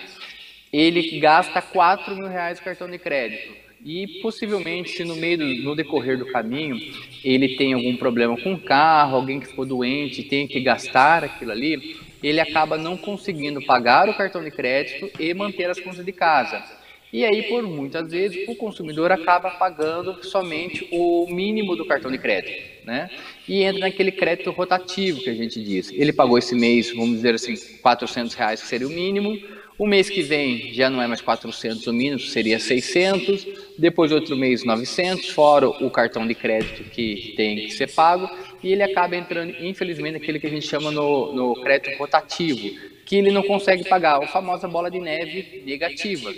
ele 0.73 1.21
gasta 1.21 1.63
4 1.63 2.17
mil 2.17 2.27
reais 2.27 2.59
no 2.59 2.65
cartão 2.65 2.91
de 2.91 2.99
crédito 2.99 3.68
e 3.85 4.21
possivelmente 4.23 4.91
se 4.91 5.05
no 5.05 5.17
meio 5.17 5.39
do, 5.39 5.47
no 5.63 5.77
decorrer 5.77 6.19
do 6.19 6.27
caminho 6.27 6.79
ele 7.25 7.57
tem 7.57 7.73
algum 7.73 7.97
problema 7.97 8.37
com 8.37 8.55
o 8.55 8.61
carro, 8.61 9.17
alguém 9.17 9.41
que 9.41 9.47
ficou 9.47 9.65
doente, 9.65 10.23
tem 10.23 10.47
que 10.47 10.61
gastar 10.61 11.25
aquilo 11.25 11.53
ali, 11.53 11.97
ele 12.23 12.41
acaba 12.41 12.77
não 12.77 12.97
conseguindo 12.97 13.65
pagar 13.65 14.09
o 14.09 14.15
cartão 14.15 14.43
de 14.43 14.51
crédito 14.51 15.11
e 15.21 15.33
manter 15.35 15.71
as 15.71 15.79
contas 15.79 16.05
de 16.05 16.13
casa. 16.13 16.63
E 17.11 17.25
aí, 17.25 17.45
por 17.45 17.63
muitas 17.63 18.11
vezes, 18.11 18.47
o 18.49 18.55
consumidor 18.55 19.11
acaba 19.11 19.51
pagando 19.53 20.23
somente 20.23 20.87
o 20.93 21.27
mínimo 21.27 21.75
do 21.75 21.87
cartão 21.87 22.11
de 22.11 22.19
crédito, 22.19 22.85
né? 22.85 23.09
E 23.49 23.63
entra 23.63 23.81
naquele 23.81 24.13
crédito 24.13 24.51
rotativo 24.51 25.21
que 25.21 25.31
a 25.31 25.35
gente 25.35 25.63
diz. 25.63 25.91
Ele 25.91 26.13
pagou 26.13 26.37
esse 26.37 26.55
mês, 26.55 26.95
vamos 26.95 27.17
dizer 27.17 27.35
assim, 27.35 27.57
400 27.81 28.35
reais, 28.35 28.61
que 28.61 28.69
seria 28.69 28.87
o 28.87 28.91
mínimo, 28.91 29.39
o 29.79 29.87
mês 29.87 30.11
que 30.11 30.23
vem 30.23 30.75
já 30.75 30.91
não 30.91 31.01
é 31.01 31.07
mais 31.07 31.21
400 31.21 31.87
o 31.87 31.93
mínimo, 31.93 32.19
seria 32.19 32.59
600. 32.59 33.47
Depois 33.79 34.11
outro 34.11 34.37
mês 34.37 34.65
900, 34.65 35.31
fora 35.31 35.69
o 35.69 35.89
cartão 35.89 36.27
de 36.27 36.35
crédito 36.35 36.91
que 36.91 37.35
tem 37.37 37.57
que 37.59 37.71
ser 37.71 37.89
pago. 37.93 38.29
E 38.61 38.73
ele 38.73 38.83
acaba 38.83 39.15
entrando, 39.15 39.55
infelizmente, 39.61 40.15
naquele 40.15 40.41
que 40.41 40.49
a 40.49 40.51
gente 40.51 40.67
chama 40.67 40.91
no, 40.91 41.33
no 41.33 41.55
crédito 41.63 41.97
rotativo, 41.97 42.77
que 43.07 43.15
ele 43.17 43.31
não 43.31 43.45
consegue 43.45 43.89
pagar, 43.89 44.21
a 44.21 44.27
famosa 44.27 44.67
bola 44.67 44.91
de 44.91 44.99
neve 44.99 45.63
negativa, 45.65 46.35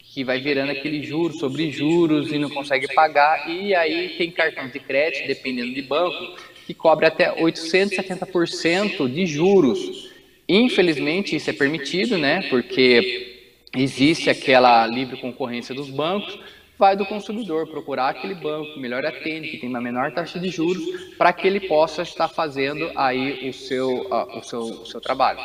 que 0.00 0.24
vai 0.24 0.40
virando 0.40 0.72
aquele 0.72 1.00
juros 1.00 1.38
sobre 1.38 1.70
juros 1.70 2.32
e 2.32 2.38
não 2.38 2.50
consegue 2.50 2.92
pagar. 2.92 3.48
E 3.48 3.72
aí 3.72 4.16
tem 4.18 4.32
cartão 4.32 4.68
de 4.68 4.80
crédito, 4.80 5.28
dependendo 5.28 5.72
de 5.72 5.82
banco, 5.82 6.36
que 6.66 6.74
cobre 6.74 7.06
até 7.06 7.32
870% 7.40 9.08
de 9.08 9.26
juros 9.26 10.09
Infelizmente, 10.52 11.36
isso 11.36 11.48
é 11.48 11.52
permitido, 11.52 12.18
né? 12.18 12.42
Porque 12.50 13.68
existe 13.72 14.28
aquela 14.28 14.84
livre 14.84 15.16
concorrência 15.16 15.72
dos 15.72 15.88
bancos. 15.88 16.36
Vai 16.76 16.96
do 16.96 17.06
consumidor 17.06 17.68
procurar 17.68 18.08
aquele 18.08 18.34
banco 18.34 18.74
que 18.74 18.80
melhor 18.80 19.06
atende, 19.06 19.48
que 19.48 19.58
tem 19.58 19.68
uma 19.68 19.80
menor 19.80 20.10
taxa 20.12 20.40
de 20.40 20.48
juros, 20.48 20.82
para 21.16 21.32
que 21.32 21.46
ele 21.46 21.60
possa 21.60 22.02
estar 22.02 22.26
fazendo 22.26 22.90
aí 22.96 23.48
o 23.48 23.52
seu, 23.52 24.08
o 24.10 24.42
seu, 24.42 24.60
o 24.60 24.86
seu 24.86 25.00
trabalho, 25.00 25.38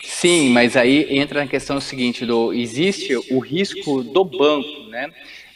Sim, 0.00 0.50
mas 0.50 0.76
aí 0.76 1.08
entra 1.10 1.40
na 1.40 1.48
questão 1.48 1.80
seguinte, 1.80 2.24
do 2.24 2.52
existe 2.52 3.16
o 3.32 3.40
risco 3.40 4.04
do 4.04 4.24
banco, 4.24 4.84
né? 4.88 5.10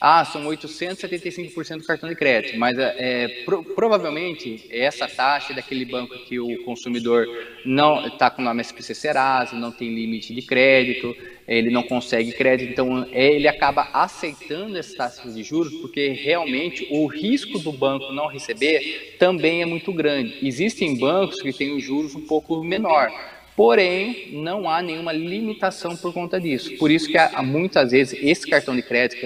Ah, 0.06 0.22
são 0.22 0.44
875% 0.44 1.78
do 1.78 1.84
cartão 1.84 2.10
de 2.10 2.14
crédito, 2.14 2.58
mas 2.58 2.76
é, 2.78 3.26
pro, 3.46 3.64
provavelmente 3.64 4.66
essa 4.70 5.08
taxa 5.08 5.54
é 5.54 5.56
daquele 5.56 5.86
banco 5.86 6.14
que 6.26 6.38
o 6.38 6.62
consumidor 6.62 7.26
não 7.64 8.06
está 8.06 8.28
com 8.28 8.42
o 8.42 8.44
nome 8.44 8.60
SPC 8.60 8.94
Serasa, 8.94 9.56
não 9.56 9.72
tem 9.72 9.94
limite 9.94 10.34
de 10.34 10.42
crédito, 10.42 11.16
ele 11.48 11.70
não 11.70 11.82
consegue 11.82 12.32
crédito, 12.32 12.70
então 12.70 13.08
é, 13.12 13.32
ele 13.32 13.48
acaba 13.48 13.88
aceitando 13.94 14.76
essas 14.76 14.94
taxas 14.94 15.34
de 15.34 15.42
juros 15.42 15.72
porque 15.80 16.08
realmente 16.08 16.86
o 16.90 17.06
risco 17.06 17.58
do 17.58 17.72
banco 17.72 18.12
não 18.12 18.26
receber 18.26 19.16
também 19.18 19.62
é 19.62 19.66
muito 19.66 19.90
grande. 19.90 20.36
Existem 20.46 20.98
bancos 20.98 21.40
que 21.40 21.50
têm 21.50 21.74
os 21.74 21.82
juros 21.82 22.14
um 22.14 22.26
pouco 22.26 22.62
menor, 22.62 23.10
Porém, 23.56 24.30
não 24.32 24.68
há 24.68 24.82
nenhuma 24.82 25.12
limitação 25.12 25.96
por 25.96 26.12
conta 26.12 26.40
disso. 26.40 26.76
Por 26.76 26.90
isso 26.90 27.08
que 27.08 27.16
há, 27.16 27.40
muitas 27.40 27.92
vezes 27.92 28.18
esse 28.20 28.48
cartão 28.48 28.74
de 28.74 28.82
crédito 28.82 29.20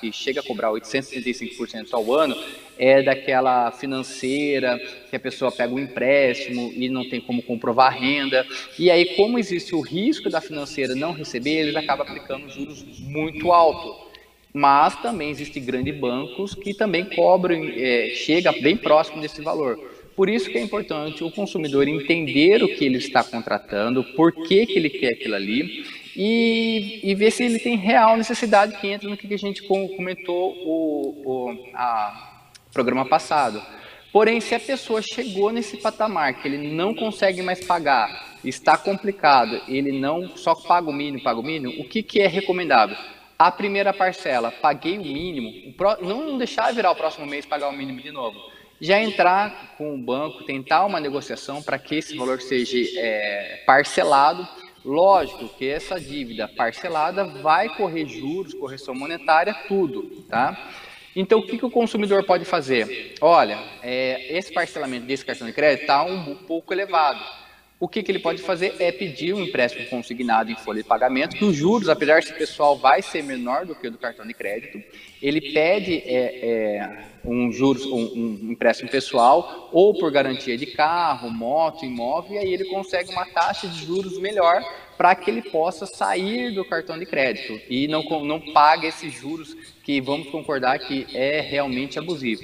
que, 0.00 0.12
chega 0.12 0.40
a 0.40 0.42
cobrar 0.42 0.70
835% 0.70 1.88
ao 1.92 2.10
ano 2.10 2.34
é 2.78 3.02
daquela 3.02 3.70
financeira 3.70 4.78
que 5.10 5.16
a 5.16 5.20
pessoa 5.20 5.52
pega 5.52 5.74
um 5.74 5.78
empréstimo 5.78 6.72
e 6.74 6.88
não 6.88 7.06
tem 7.06 7.20
como 7.20 7.42
comprovar 7.42 7.88
a 7.88 7.98
renda. 7.98 8.46
E 8.78 8.90
aí, 8.90 9.14
como 9.14 9.38
existe 9.38 9.74
o 9.74 9.80
risco 9.82 10.30
da 10.30 10.40
financeira 10.40 10.94
não 10.94 11.12
receber, 11.12 11.60
eles 11.60 11.76
acabam 11.76 12.06
aplicando 12.06 12.48
juros 12.48 12.82
muito 13.00 13.52
altos. 13.52 14.06
Mas 14.54 14.96
também 15.02 15.28
existem 15.28 15.62
grandes 15.62 15.94
bancos 15.94 16.54
que 16.54 16.72
também 16.72 17.04
cobram, 17.04 17.62
é, 17.76 18.12
chega 18.14 18.52
bem 18.52 18.74
próximo 18.74 19.20
desse 19.20 19.42
valor. 19.42 19.78
Por 20.16 20.30
isso 20.30 20.48
que 20.48 20.56
é 20.56 20.62
importante 20.62 21.22
o 21.22 21.30
consumidor 21.30 21.86
entender 21.86 22.64
o 22.64 22.74
que 22.74 22.86
ele 22.86 22.96
está 22.96 23.22
contratando, 23.22 24.02
por 24.02 24.32
que, 24.32 24.64
que 24.64 24.72
ele 24.72 24.88
quer 24.88 25.12
aquilo 25.12 25.34
ali 25.34 25.84
e, 26.16 27.00
e 27.04 27.14
ver 27.14 27.30
se 27.30 27.44
ele 27.44 27.58
tem 27.58 27.76
real 27.76 28.16
necessidade 28.16 28.80
que 28.80 28.88
entra 28.88 29.10
no 29.10 29.16
que 29.16 29.32
a 29.32 29.36
gente 29.36 29.62
comentou 29.62 30.54
o, 30.64 31.22
o 31.22 31.66
a 31.74 32.32
programa 32.72 33.04
passado. 33.04 33.62
Porém, 34.10 34.40
se 34.40 34.54
a 34.54 34.60
pessoa 34.60 35.02
chegou 35.02 35.52
nesse 35.52 35.76
patamar 35.76 36.40
que 36.40 36.48
ele 36.48 36.74
não 36.74 36.94
consegue 36.94 37.42
mais 37.42 37.62
pagar, 37.62 38.38
está 38.42 38.78
complicado, 38.78 39.60
ele 39.68 39.92
não 39.92 40.34
só 40.34 40.54
paga 40.54 40.88
o 40.88 40.92
mínimo, 40.94 41.22
paga 41.22 41.38
o 41.38 41.42
mínimo, 41.42 41.78
o 41.78 41.86
que, 41.86 42.02
que 42.02 42.20
é 42.20 42.26
recomendável? 42.26 42.96
A 43.38 43.50
primeira 43.50 43.92
parcela, 43.92 44.50
paguei 44.50 44.96
o 44.96 45.04
mínimo, 45.04 45.74
não 46.00 46.38
deixar 46.38 46.72
virar 46.72 46.92
o 46.92 46.96
próximo 46.96 47.26
mês 47.26 47.44
pagar 47.44 47.68
o 47.68 47.76
mínimo 47.76 48.00
de 48.00 48.10
novo 48.10 48.55
já 48.80 49.00
entrar 49.00 49.74
com 49.78 49.94
o 49.94 49.98
banco, 49.98 50.44
tentar 50.44 50.84
uma 50.84 51.00
negociação 51.00 51.62
para 51.62 51.78
que 51.78 51.96
esse 51.96 52.16
valor 52.16 52.40
seja 52.40 52.78
é, 52.98 53.62
parcelado. 53.66 54.46
Lógico 54.84 55.48
que 55.48 55.68
essa 55.68 55.98
dívida 55.98 56.46
parcelada 56.46 57.24
vai 57.24 57.68
correr 57.76 58.06
juros, 58.06 58.54
correção 58.54 58.94
monetária, 58.94 59.52
tudo, 59.66 60.24
tá? 60.28 60.70
Então, 61.14 61.38
o 61.38 61.42
que, 61.42 61.58
que 61.58 61.64
o 61.64 61.70
consumidor 61.70 62.24
pode 62.24 62.44
fazer? 62.44 63.14
Olha, 63.20 63.58
é, 63.82 64.36
esse 64.36 64.52
parcelamento 64.52 65.06
desse 65.06 65.24
cartão 65.24 65.46
de 65.46 65.52
crédito 65.52 65.82
está 65.82 66.02
um 66.02 66.34
pouco 66.34 66.72
elevado 66.72 67.45
o 67.78 67.86
que, 67.86 68.02
que, 68.02 68.10
ele 68.10 68.18
pode 68.18 68.40
fazer 68.40 68.74
é 68.78 68.90
pedir 68.90 69.34
um 69.34 69.42
empréstimo 69.42 69.86
consignado 69.88 70.50
em 70.50 70.56
folha 70.56 70.82
de 70.82 70.88
pagamento, 70.88 71.36
que 71.36 71.44
os 71.44 71.54
juros, 71.54 71.90
apesar 71.90 72.20
de 72.20 72.32
pessoal, 72.32 72.74
vai 72.74 73.02
ser 73.02 73.22
menor 73.22 73.66
do 73.66 73.74
que 73.74 73.86
o 73.86 73.90
do 73.90 73.98
cartão 73.98 74.26
de 74.26 74.32
crédito. 74.32 74.82
Ele 75.20 75.52
pede 75.52 75.98
é, 76.06 76.40
é, 76.42 77.04
um 77.22 77.52
juros, 77.52 77.84
um, 77.84 77.98
um, 77.98 78.52
empréstimo 78.52 78.90
pessoal, 78.90 79.68
ou 79.72 79.92
por 79.92 80.10
garantia 80.10 80.56
de 80.56 80.66
carro, 80.66 81.30
moto, 81.30 81.84
imóvel, 81.84 82.36
e 82.36 82.38
aí 82.38 82.54
ele 82.54 82.64
consegue 82.64 83.10
uma 83.10 83.26
taxa 83.26 83.68
de 83.68 83.84
juros 83.84 84.18
melhor 84.18 84.64
para 84.96 85.14
que 85.14 85.30
ele 85.30 85.42
possa 85.42 85.84
sair 85.84 86.54
do 86.54 86.64
cartão 86.64 86.98
de 86.98 87.04
crédito 87.04 87.60
e 87.68 87.86
não, 87.88 88.02
não 88.24 88.40
pague 88.54 88.86
esses 88.86 89.12
juros 89.12 89.54
que 89.82 90.00
vamos 90.00 90.30
concordar 90.30 90.78
que 90.78 91.06
é 91.14 91.42
realmente 91.42 91.98
abusivo. 91.98 92.42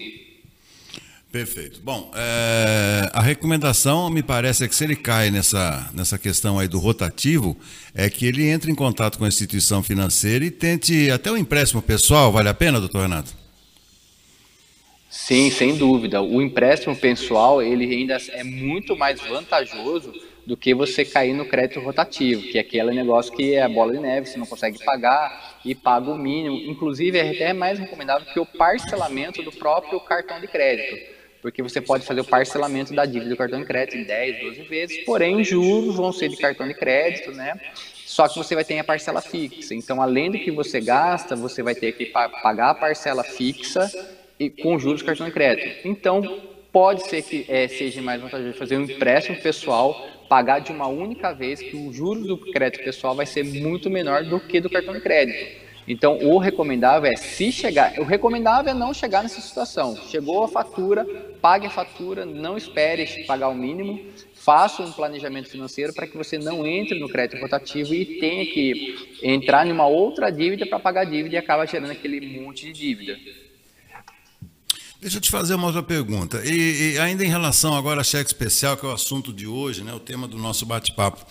Perfeito. 1.32 1.80
Bom, 1.82 2.10
é, 2.14 3.08
a 3.10 3.22
recomendação 3.22 4.10
me 4.10 4.22
parece 4.22 4.64
é 4.64 4.68
que 4.68 4.74
se 4.74 4.84
ele 4.84 4.94
cai 4.94 5.30
nessa, 5.30 5.90
nessa 5.94 6.18
questão 6.18 6.58
aí 6.58 6.68
do 6.68 6.78
rotativo, 6.78 7.56
é 7.94 8.10
que 8.10 8.26
ele 8.26 8.46
entre 8.46 8.70
em 8.70 8.74
contato 8.74 9.16
com 9.16 9.24
a 9.24 9.28
instituição 9.28 9.82
financeira 9.82 10.44
e 10.44 10.50
tente 10.50 11.10
até 11.10 11.32
o 11.32 11.36
empréstimo 11.38 11.80
pessoal. 11.80 12.30
Vale 12.30 12.50
a 12.50 12.54
pena, 12.54 12.78
doutor 12.78 13.00
Renato? 13.00 13.34
Sim, 15.08 15.50
sem 15.50 15.74
dúvida. 15.74 16.20
O 16.20 16.42
empréstimo 16.42 16.94
pessoal 16.94 17.62
ele 17.62 17.86
ainda 17.86 18.18
é 18.32 18.44
muito 18.44 18.94
mais 18.94 19.18
vantajoso 19.22 20.12
do 20.46 20.54
que 20.54 20.74
você 20.74 21.02
cair 21.02 21.32
no 21.32 21.46
crédito 21.46 21.80
rotativo, 21.80 22.42
que 22.42 22.58
é 22.58 22.60
aquele 22.60 22.90
negócio 22.90 23.32
que 23.32 23.54
é 23.54 23.62
a 23.62 23.68
bola 23.70 23.92
de 23.92 24.00
neve, 24.00 24.28
você 24.28 24.36
não 24.36 24.44
consegue 24.44 24.84
pagar 24.84 25.60
e 25.64 25.74
paga 25.74 26.10
o 26.10 26.18
mínimo. 26.18 26.56
Inclusive, 26.70 27.16
é 27.16 27.30
até 27.30 27.52
mais 27.54 27.78
recomendável 27.78 28.26
que 28.34 28.40
o 28.40 28.44
parcelamento 28.44 29.42
do 29.42 29.52
próprio 29.52 29.98
cartão 30.00 30.38
de 30.38 30.46
crédito 30.46 31.21
porque 31.42 31.60
você 31.60 31.80
pode 31.80 32.06
fazer 32.06 32.20
o 32.20 32.24
parcelamento 32.24 32.94
da 32.94 33.04
dívida 33.04 33.30
do 33.30 33.36
cartão 33.36 33.60
de 33.60 33.66
crédito 33.66 33.98
em 33.98 34.04
10, 34.04 34.40
12 34.40 34.62
vezes, 34.62 35.04
porém 35.04 35.40
os 35.40 35.48
juros 35.48 35.96
vão 35.96 36.12
ser 36.12 36.28
de 36.28 36.36
cartão 36.36 36.68
de 36.68 36.72
crédito, 36.72 37.32
né? 37.32 37.60
Só 38.06 38.28
que 38.28 38.38
você 38.38 38.54
vai 38.54 38.64
ter 38.64 38.78
a 38.78 38.84
parcela 38.84 39.20
fixa. 39.20 39.74
Então, 39.74 40.00
além 40.00 40.30
do 40.30 40.38
que 40.38 40.50
você 40.50 40.80
gasta, 40.80 41.34
você 41.34 41.62
vai 41.62 41.74
ter 41.74 41.92
que 41.92 42.06
pagar 42.06 42.70
a 42.70 42.74
parcela 42.74 43.24
fixa 43.24 43.90
e 44.38 44.48
com 44.48 44.78
juros 44.78 45.02
do 45.02 45.06
cartão 45.06 45.26
de 45.26 45.32
crédito. 45.32 45.88
Então, 45.88 46.40
pode 46.70 47.08
ser 47.08 47.22
que 47.22 47.44
é, 47.48 47.66
seja 47.66 48.00
mais 48.00 48.20
vantajoso 48.20 48.56
fazer 48.56 48.76
um 48.76 48.82
empréstimo 48.82 49.40
pessoal, 49.40 50.06
pagar 50.28 50.60
de 50.60 50.70
uma 50.70 50.86
única 50.86 51.32
vez, 51.32 51.60
que 51.60 51.74
o 51.74 51.92
juros 51.92 52.26
do 52.26 52.38
crédito 52.38 52.84
pessoal 52.84 53.16
vai 53.16 53.26
ser 53.26 53.44
muito 53.44 53.90
menor 53.90 54.24
do 54.24 54.38
que 54.38 54.60
do 54.60 54.70
cartão 54.70 54.94
de 54.94 55.00
crédito. 55.00 55.61
Então, 55.86 56.18
o 56.18 56.38
recomendável 56.38 57.10
é 57.10 57.16
se 57.16 57.50
chegar, 57.50 57.98
o 57.98 58.04
recomendável 58.04 58.70
é 58.70 58.74
não 58.74 58.94
chegar 58.94 59.22
nessa 59.22 59.40
situação. 59.40 59.96
Chegou 60.08 60.44
a 60.44 60.48
fatura, 60.48 61.04
pague 61.40 61.66
a 61.66 61.70
fatura, 61.70 62.24
não 62.24 62.56
espere 62.56 63.24
pagar 63.26 63.48
o 63.48 63.54
mínimo, 63.54 64.00
faça 64.34 64.82
um 64.82 64.92
planejamento 64.92 65.48
financeiro 65.48 65.92
para 65.92 66.06
que 66.06 66.16
você 66.16 66.38
não 66.38 66.66
entre 66.66 66.98
no 66.98 67.08
crédito 67.08 67.40
rotativo 67.40 67.92
e 67.94 68.18
tenha 68.20 68.46
que 68.46 69.18
entrar 69.22 69.66
em 69.66 69.72
uma 69.72 69.86
outra 69.86 70.30
dívida 70.30 70.66
para 70.66 70.78
pagar 70.78 71.02
a 71.02 71.04
dívida 71.04 71.34
e 71.34 71.38
acaba 71.38 71.66
gerando 71.66 71.90
aquele 71.90 72.40
monte 72.40 72.66
de 72.66 72.72
dívida. 72.72 73.18
Deixa 75.02 75.16
eu 75.16 75.20
te 75.20 75.30
fazer 75.30 75.56
uma 75.56 75.66
outra 75.66 75.82
pergunta. 75.82 76.40
E, 76.44 76.92
e, 76.92 76.98
ainda 77.00 77.24
em 77.24 77.28
relação 77.28 77.74
agora 77.74 78.02
a 78.02 78.04
cheque 78.04 78.30
especial, 78.30 78.76
que 78.76 78.86
é 78.86 78.88
o 78.88 78.92
assunto 78.92 79.32
de 79.32 79.48
hoje, 79.48 79.82
né, 79.82 79.92
o 79.92 79.98
tema 79.98 80.28
do 80.28 80.38
nosso 80.38 80.64
bate-papo. 80.64 81.26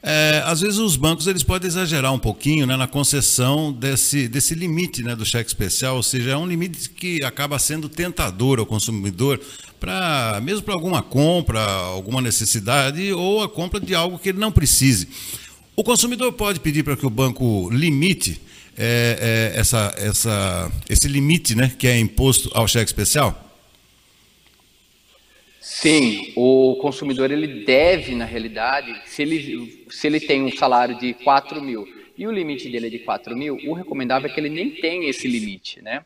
É, 0.00 0.44
às 0.46 0.60
vezes 0.60 0.78
os 0.78 0.94
bancos 0.94 1.26
eles 1.26 1.42
podem 1.42 1.66
exagerar 1.66 2.12
um 2.12 2.20
pouquinho 2.20 2.68
né, 2.68 2.76
na 2.76 2.86
concessão 2.86 3.72
desse, 3.72 4.28
desse 4.28 4.54
limite 4.54 5.02
né, 5.02 5.16
do 5.16 5.26
cheque 5.26 5.48
especial, 5.48 5.96
ou 5.96 6.04
seja, 6.04 6.30
é 6.30 6.36
um 6.36 6.46
limite 6.46 6.88
que 6.88 7.20
acaba 7.24 7.58
sendo 7.58 7.88
tentador 7.88 8.60
ao 8.60 8.64
consumidor 8.64 9.40
para 9.80 10.40
mesmo 10.40 10.62
para 10.62 10.74
alguma 10.74 11.02
compra, 11.02 11.60
alguma 11.60 12.20
necessidade 12.20 13.12
ou 13.12 13.42
a 13.42 13.48
compra 13.48 13.80
de 13.80 13.92
algo 13.92 14.20
que 14.20 14.28
ele 14.28 14.38
não 14.38 14.52
precise. 14.52 15.08
O 15.74 15.82
consumidor 15.82 16.32
pode 16.32 16.60
pedir 16.60 16.84
para 16.84 16.96
que 16.96 17.04
o 17.04 17.10
banco 17.10 17.68
limite 17.72 18.40
é, 18.76 19.52
é, 19.54 19.58
essa, 19.58 19.94
essa, 19.98 20.72
esse 20.88 21.08
limite 21.08 21.54
né, 21.54 21.72
que 21.78 21.86
é 21.86 21.98
imposto 21.98 22.50
ao 22.54 22.68
cheque 22.68 22.86
especial? 22.86 23.42
Sim, 25.60 26.32
o 26.36 26.78
consumidor 26.80 27.30
ele 27.30 27.64
deve, 27.64 28.14
na 28.14 28.24
realidade, 28.24 28.94
se 29.04 29.22
ele, 29.22 29.84
se 29.90 30.06
ele 30.06 30.20
tem 30.20 30.42
um 30.42 30.52
salário 30.56 30.98
de 30.98 31.12
4 31.14 31.60
mil 31.60 31.86
e 32.16 32.26
o 32.26 32.32
limite 32.32 32.68
dele 32.70 32.86
é 32.86 32.90
de 32.90 32.98
4 33.00 33.36
mil, 33.36 33.58
o 33.66 33.74
recomendável 33.74 34.30
é 34.30 34.32
que 34.32 34.40
ele 34.40 34.48
nem 34.48 34.70
tenha 34.70 35.08
esse 35.10 35.28
limite, 35.28 35.82
né? 35.82 36.04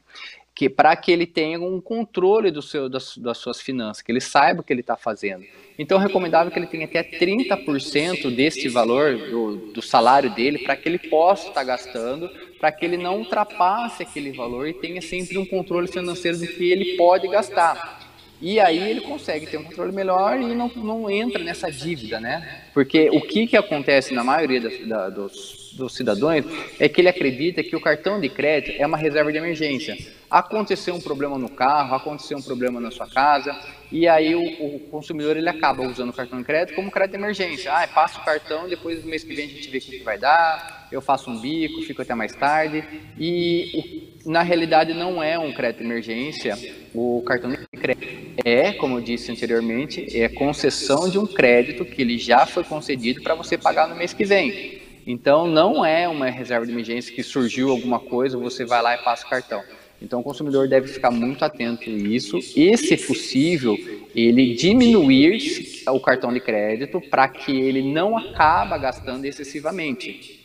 Que 0.61 0.69
para 0.69 0.95
que 0.95 1.11
ele 1.11 1.27
tenha 1.27 1.59
um 1.59 1.81
controle 1.81 2.51
do 2.51 2.61
seu, 2.61 2.87
das, 2.87 3.17
das 3.17 3.39
suas 3.39 3.63
finanças, 3.63 4.03
que 4.03 4.13
ele 4.13 4.21
saiba 4.21 4.61
o 4.61 4.63
que 4.63 4.71
ele 4.71 4.83
está 4.83 4.95
fazendo. 4.95 5.43
Então, 5.79 5.99
é 5.99 6.03
recomendável 6.03 6.53
que 6.53 6.59
ele 6.59 6.67
tenha 6.67 6.85
até 6.85 7.03
30% 7.03 8.31
desse 8.31 8.69
valor 8.69 9.17
do, 9.17 9.57
do 9.73 9.81
salário 9.81 10.29
dele 10.29 10.59
para 10.59 10.77
que 10.77 10.87
ele 10.87 10.99
possa 10.99 11.49
estar 11.49 11.65
gastando, 11.65 12.29
para 12.61 12.71
que 12.71 12.85
ele 12.85 12.99
não 12.99 13.21
ultrapasse 13.21 14.03
aquele 14.03 14.33
valor 14.33 14.69
e 14.69 14.75
tenha 14.75 15.01
sempre 15.01 15.39
um 15.39 15.47
controle 15.47 15.89
financeiro 15.89 16.37
do 16.37 16.47
que 16.47 16.71
ele 16.71 16.95
pode 16.99 17.27
gastar. 17.29 18.13
E 18.39 18.61
aí 18.61 18.91
ele 18.91 19.01
consegue 19.01 19.47
ter 19.47 19.57
um 19.57 19.65
controle 19.65 19.93
melhor 19.93 20.39
e 20.39 20.55
não, 20.55 20.69
não 20.77 21.09
entra 21.11 21.43
nessa 21.43 21.73
dívida, 21.73 22.21
né? 22.21 22.65
Porque 22.75 23.09
o 23.09 23.23
que, 23.23 23.47
que 23.47 23.57
acontece 23.57 24.13
na 24.13 24.23
maioria 24.23 24.61
da, 24.87 25.09
dos 25.09 25.60
dos 25.73 25.95
cidadãos 25.95 26.45
é 26.79 26.89
que 26.89 27.01
ele 27.01 27.09
acredita 27.09 27.63
que 27.63 27.77
o 27.77 27.81
cartão 27.81 28.21
de 28.21 28.29
crédito 28.29 28.81
é 28.81 28.87
uma 28.87 28.97
reserva 28.97 29.31
de 29.31 29.39
emergência. 29.39 29.97
Aconteceu 30.31 30.95
um 30.95 31.01
problema 31.01 31.37
no 31.37 31.49
carro, 31.49 31.95
aconteceu 31.95 32.39
um 32.39 32.43
problema 32.43 32.81
na 32.81 32.91
sua 32.91 33.09
casa, 33.09 33.57
e 33.91 34.07
aí 34.07 34.35
o, 34.35 34.77
o 34.77 34.81
consumidor 34.91 35.37
ele 35.37 35.49
acaba 35.49 35.83
usando 35.83 36.11
o 36.11 36.13
cartão 36.13 36.39
de 36.39 36.45
crédito 36.45 36.77
como 36.77 36.91
crédito 36.91 37.17
de 37.17 37.19
emergência. 37.19 37.73
Ah, 37.73 37.87
passa 37.89 38.21
o 38.21 38.25
cartão, 38.25 38.69
depois 38.69 39.03
do 39.03 39.09
mês 39.09 39.25
que 39.25 39.35
vem 39.35 39.47
a 39.47 39.49
gente 39.49 39.69
vê 39.69 39.79
o 39.79 39.81
que 39.81 40.03
vai 40.05 40.19
dar, 40.19 40.89
eu 40.93 41.01
faço 41.01 41.31
um 41.31 41.41
bico, 41.41 41.83
fico 41.83 42.03
até 42.03 42.15
mais 42.15 42.33
tarde. 42.33 42.85
E 43.19 44.15
na 44.25 44.43
realidade 44.43 44.95
não 44.95 45.23
é 45.23 45.39
um 45.39 45.53
crédito 45.53 45.79
de 45.79 45.85
emergência, 45.85 46.57
o 46.95 47.23
cartão 47.27 47.51
de 47.51 47.57
crédito 47.57 48.21
é, 48.45 48.73
como 48.73 48.99
eu 48.99 49.01
disse 49.01 49.31
anteriormente, 49.31 50.17
é 50.17 50.29
concessão 50.29 51.09
de 51.09 51.19
um 51.19 51.27
crédito 51.27 51.85
que 51.85 52.01
ele 52.01 52.19
já 52.19 52.47
foi 52.47 52.65
concedido 52.65 53.23
para 53.23 53.35
você 53.35 53.59
pagar 53.59 53.89
no 53.89 53.97
mês 53.97 54.13
que 54.13 54.25
vem. 54.25 54.80
Então, 55.11 55.49
não 55.49 55.85
é 55.85 56.07
uma 56.07 56.31
reserva 56.31 56.65
de 56.65 56.71
emergência 56.71 57.13
que 57.13 57.21
surgiu 57.21 57.71
alguma 57.71 57.99
coisa, 57.99 58.39
você 58.39 58.65
vai 58.65 58.81
lá 58.81 58.95
e 58.95 58.99
passa 58.99 59.27
o 59.27 59.29
cartão. 59.29 59.61
Então, 60.01 60.21
o 60.21 60.23
consumidor 60.23 60.69
deve 60.69 60.87
ficar 60.87 61.11
muito 61.11 61.45
atento 61.45 61.91
a 61.91 61.93
isso 61.93 62.39
e, 62.39 62.77
se 62.77 62.97
possível, 62.97 63.77
ele 64.15 64.55
diminuir 64.55 65.83
o 65.89 65.99
cartão 65.99 66.33
de 66.33 66.39
crédito 66.39 67.01
para 67.01 67.27
que 67.29 67.51
ele 67.51 67.83
não 67.93 68.17
acabe 68.17 68.79
gastando 68.79 69.25
excessivamente. 69.25 70.45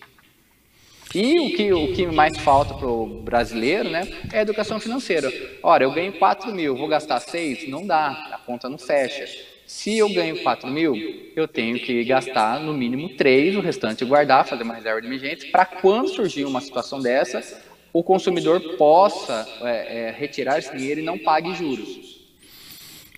E 1.14 1.40
o 1.40 1.56
que, 1.56 1.72
o 1.72 1.94
que 1.94 2.08
mais 2.08 2.36
falta 2.40 2.74
para 2.74 2.88
o 2.88 3.22
brasileiro 3.22 3.90
né, 3.90 4.02
é 4.34 4.40
a 4.40 4.42
educação 4.42 4.80
financeira. 4.80 5.32
Ora, 5.62 5.84
eu 5.84 5.92
ganho 5.94 6.12
4 6.14 6.52
mil, 6.52 6.76
vou 6.76 6.88
gastar 6.88 7.20
6? 7.20 7.70
Não 7.70 7.86
dá, 7.86 8.10
a 8.34 8.40
conta 8.40 8.68
não 8.68 8.80
fecha. 8.80 9.55
Se 9.66 9.98
eu 9.98 10.08
ganho 10.14 10.42
4 10.44 10.70
mil, 10.70 10.96
eu 11.36 11.48
tenho 11.48 11.80
que 11.80 12.04
gastar 12.04 12.60
no 12.60 12.74
mínimo 12.74 13.10
3, 13.10 13.56
o 13.56 13.62
restante 13.62 14.06
guardar, 14.06 14.46
fazer 14.46 14.64
uma 14.64 14.76
reserva 14.76 15.02
de 15.02 15.08
emergência, 15.08 15.50
para 15.52 15.66
quando 15.66 16.08
surgir 16.10 16.46
uma 16.46 16.62
situação 16.62 17.02
dessa, 17.02 17.62
o 17.92 18.04
consumidor 18.04 18.60
possa 18.78 19.48
é, 19.62 20.10
é, 20.10 20.12
retirar 20.12 20.60
esse 20.60 20.76
dinheiro 20.76 21.00
e 21.00 21.04
não 21.04 21.18
pague 21.18 21.56
juros. 21.56 22.16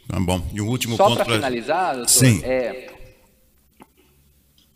Tá 0.08 0.20
bom. 0.20 0.42
E 0.54 0.62
o 0.62 0.68
último 0.68 0.96
Só 0.96 1.10
ponto. 1.10 1.18
Só 1.18 1.26
para 1.26 1.36
finalizar, 1.36 1.96
doutor, 1.96 2.10
Sim. 2.10 2.42
É, 2.46 2.90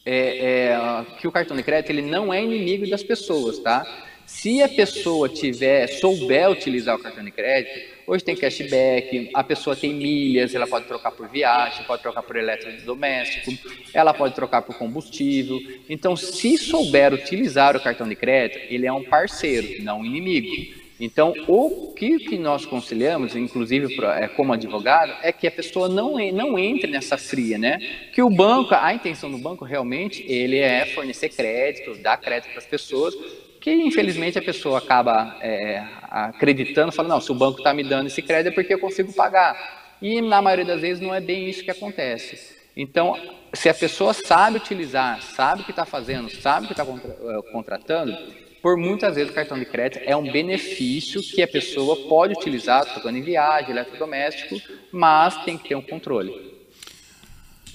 é, 0.06 0.74
é, 0.74 1.06
que 1.20 1.28
o 1.28 1.32
cartão 1.32 1.56
de 1.56 1.64
crédito 1.64 1.92
ele 1.92 2.02
não 2.02 2.34
é 2.34 2.44
inimigo 2.44 2.90
das 2.90 3.04
pessoas, 3.04 3.60
tá? 3.60 3.86
Se 4.34 4.62
a 4.62 4.70
pessoa 4.70 5.30
tiver 5.30 5.88
souber 5.88 6.50
utilizar 6.50 6.96
o 6.96 7.00
cartão 7.00 7.24
de 7.24 7.32
crédito, 7.32 7.92
Hoje 8.08 8.26
tem 8.26 8.36
cashback, 8.36 9.30
a 9.34 9.42
pessoa 9.42 9.74
tem 9.74 9.94
milhas, 9.94 10.54
ela 10.54 10.68
pode 10.68 10.86
trocar 10.86 11.12
por 11.12 11.30
viagem, 11.30 11.86
pode 11.86 12.02
trocar 12.02 12.22
por 12.22 12.36
eletrodoméstico, 12.36 13.54
ela 13.94 14.14
pode 14.14 14.36
trocar 14.36 14.64
por 14.64 14.76
combustível. 14.76 15.58
Então, 15.88 16.18
se 16.18 16.58
souber 16.58 17.14
utilizar 17.14 17.78
o 17.78 17.80
cartão 17.80 18.10
de 18.10 18.16
crédito, 18.16 18.60
ele 18.70 18.86
é 18.86 18.92
um 18.92 19.04
parceiro, 19.04 19.82
não 19.84 20.02
um 20.02 20.06
inimigo. 20.06 20.82
Então, 21.00 21.34
o 21.48 21.94
que, 21.96 22.20
que 22.20 22.38
nós 22.38 22.66
conciliamos, 22.66 23.36
inclusive 23.36 23.96
é, 24.04 24.28
como 24.28 24.52
advogado, 24.52 25.14
é 25.24 25.32
que 25.32 25.48
a 25.48 25.52
pessoa 25.52 25.88
não, 25.88 26.18
não 26.34 26.60
entre 26.60 26.92
nessa 26.92 27.18
fria, 27.18 27.58
né? 27.58 27.80
Que 28.14 28.22
o 28.22 28.30
banco, 28.30 28.76
a 28.76 28.94
intenção 28.94 29.32
do 29.32 29.38
banco 29.38 29.64
realmente, 29.64 30.24
ele 30.28 30.58
é 30.58 30.86
fornecer 30.88 31.30
crédito, 31.30 31.96
dar 31.96 32.18
crédito 32.18 32.52
para 32.52 32.60
as 32.60 32.68
pessoas, 32.68 33.16
que 33.62 33.72
infelizmente 33.72 34.40
a 34.40 34.42
pessoa 34.42 34.80
acaba 34.80 35.38
é, 35.40 35.86
acreditando, 36.10 36.92
falando, 36.92 37.12
não, 37.12 37.22
se 37.22 37.32
o 37.32 37.36
banco 37.36 37.60
está 37.60 37.74
me 37.74 37.84
dando 37.84 38.08
esse 38.08 38.22
crédito 38.22 38.52
é 38.52 38.56
porque 38.56 38.74
eu 38.74 38.80
consigo 38.80 39.14
pagar. 39.14 39.96
E 40.02 40.20
na 40.20 40.42
maioria 40.42 40.66
das 40.66 40.82
vezes 40.82 41.00
não 41.00 41.14
é 41.14 41.22
bem 41.22 41.48
isso 41.48 41.64
que 41.64 41.70
acontece. 41.70 42.60
Então, 42.76 43.16
se 43.54 43.70
a 43.70 43.74
pessoa 43.74 44.14
sabe 44.14 44.58
utilizar, 44.58 45.22
sabe 45.22 45.62
o 45.62 45.64
que 45.64 45.72
está 45.72 45.86
fazendo, 45.86 46.28
sabe 46.30 46.66
o 46.66 46.68
que 46.68 46.74
está 46.74 46.84
é, 46.84 47.52
contratando, 47.52 48.18
por 48.64 48.78
muitas 48.78 49.16
vezes 49.16 49.32
o 49.32 49.36
cartão 49.36 49.60
de 49.60 49.66
crédito 49.66 50.04
é 50.06 50.16
um 50.16 50.32
benefício 50.32 51.22
que 51.22 51.44
a 51.44 51.48
pessoa 51.48 52.08
pode 52.08 52.34
utilizar, 52.34 52.84
tocando 52.94 53.18
em 53.18 53.22
viagem, 53.22 53.72
eletrodoméstico, 53.72 54.60
mas 54.92 55.38
tem 55.44 55.58
que 55.58 55.70
ter 55.70 55.76
um 55.76 55.82
controle. 55.82 56.51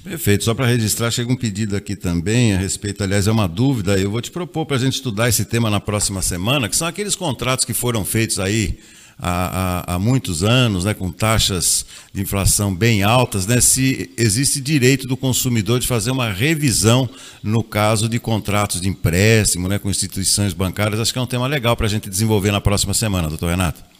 Perfeito. 0.07 0.45
Só 0.45 0.55
para 0.55 0.67
registrar, 0.67 1.11
chega 1.11 1.33
um 1.33 1.37
pedido 1.37 1.75
aqui 1.75 1.97
também 1.97 2.55
a 2.55 2.59
respeito, 2.59 3.03
aliás, 3.03 3.27
é 3.27 3.33
uma 3.33 3.49
dúvida. 3.49 3.99
Eu 3.99 4.09
vou 4.09 4.21
te 4.21 4.31
propor 4.31 4.65
para 4.65 4.77
a 4.77 4.79
gente 4.79 4.93
estudar 4.93 5.29
esse 5.29 5.45
tema 5.45 5.69
na 5.69 5.81
próxima 5.81 6.23
semana, 6.23 6.69
que 6.69 6.77
são 6.77 6.87
aqueles 6.87 7.17
contratos 7.17 7.65
que 7.65 7.75
foram 7.75 8.05
feitos 8.05 8.39
aí 8.39 8.79
há, 9.19 9.83
há, 9.89 9.95
há 9.95 9.99
muitos 9.99 10.45
anos, 10.45 10.85
né, 10.85 10.95
com 10.95 11.11
taxas 11.11 11.85
de 12.15 12.23
inflação 12.23 12.73
bem 12.73 13.03
altas, 13.03 13.49
né, 13.49 13.61
se 13.61 14.09
existe 14.17 14.61
direito 14.61 15.09
do 15.09 15.17
consumidor 15.17 15.81
de 15.81 15.89
fazer 15.89 16.13
uma 16.13 16.31
revisão 16.31 17.11
no 17.43 17.65
caso 17.65 18.09
de 18.09 18.21
contratos 18.21 18.81
de 18.81 18.89
empréstimo 18.89 19.67
né, 19.67 19.77
com 19.77 19.91
instituições 19.91 20.53
bancárias. 20.53 21.01
Acho 21.01 21.13
que 21.13 21.19
é 21.19 21.23
um 21.23 21.27
tema 21.27 21.49
legal 21.49 21.77
para 21.77 21.87
a 21.87 21.91
gente 21.91 22.09
desenvolver 22.09 22.53
na 22.53 22.61
próxima 22.61 22.95
semana, 22.95 23.29
doutor 23.29 23.51
Renato. 23.51 23.96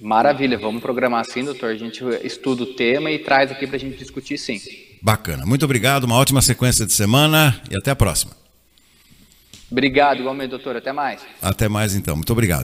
Maravilha, 0.00 0.56
vamos 0.56 0.80
programar 0.80 1.20
assim, 1.20 1.44
doutor. 1.44 1.70
A 1.70 1.76
gente 1.76 2.02
estuda 2.22 2.62
o 2.62 2.66
tema 2.74 3.10
e 3.10 3.18
traz 3.18 3.50
aqui 3.50 3.66
para 3.66 3.76
a 3.76 3.80
gente 3.80 3.98
discutir 3.98 4.38
sim. 4.38 4.60
Bacana. 5.02 5.44
Muito 5.44 5.64
obrigado, 5.64 6.04
uma 6.04 6.16
ótima 6.16 6.40
sequência 6.40 6.86
de 6.86 6.92
semana 6.92 7.60
e 7.70 7.76
até 7.76 7.90
a 7.90 7.96
próxima. 7.96 8.32
Obrigado, 9.70 10.20
igualmente, 10.20 10.50
doutor. 10.50 10.76
Até 10.76 10.92
mais. 10.92 11.20
Até 11.42 11.68
mais 11.68 11.94
então. 11.94 12.16
Muito 12.16 12.32
obrigado. 12.32 12.56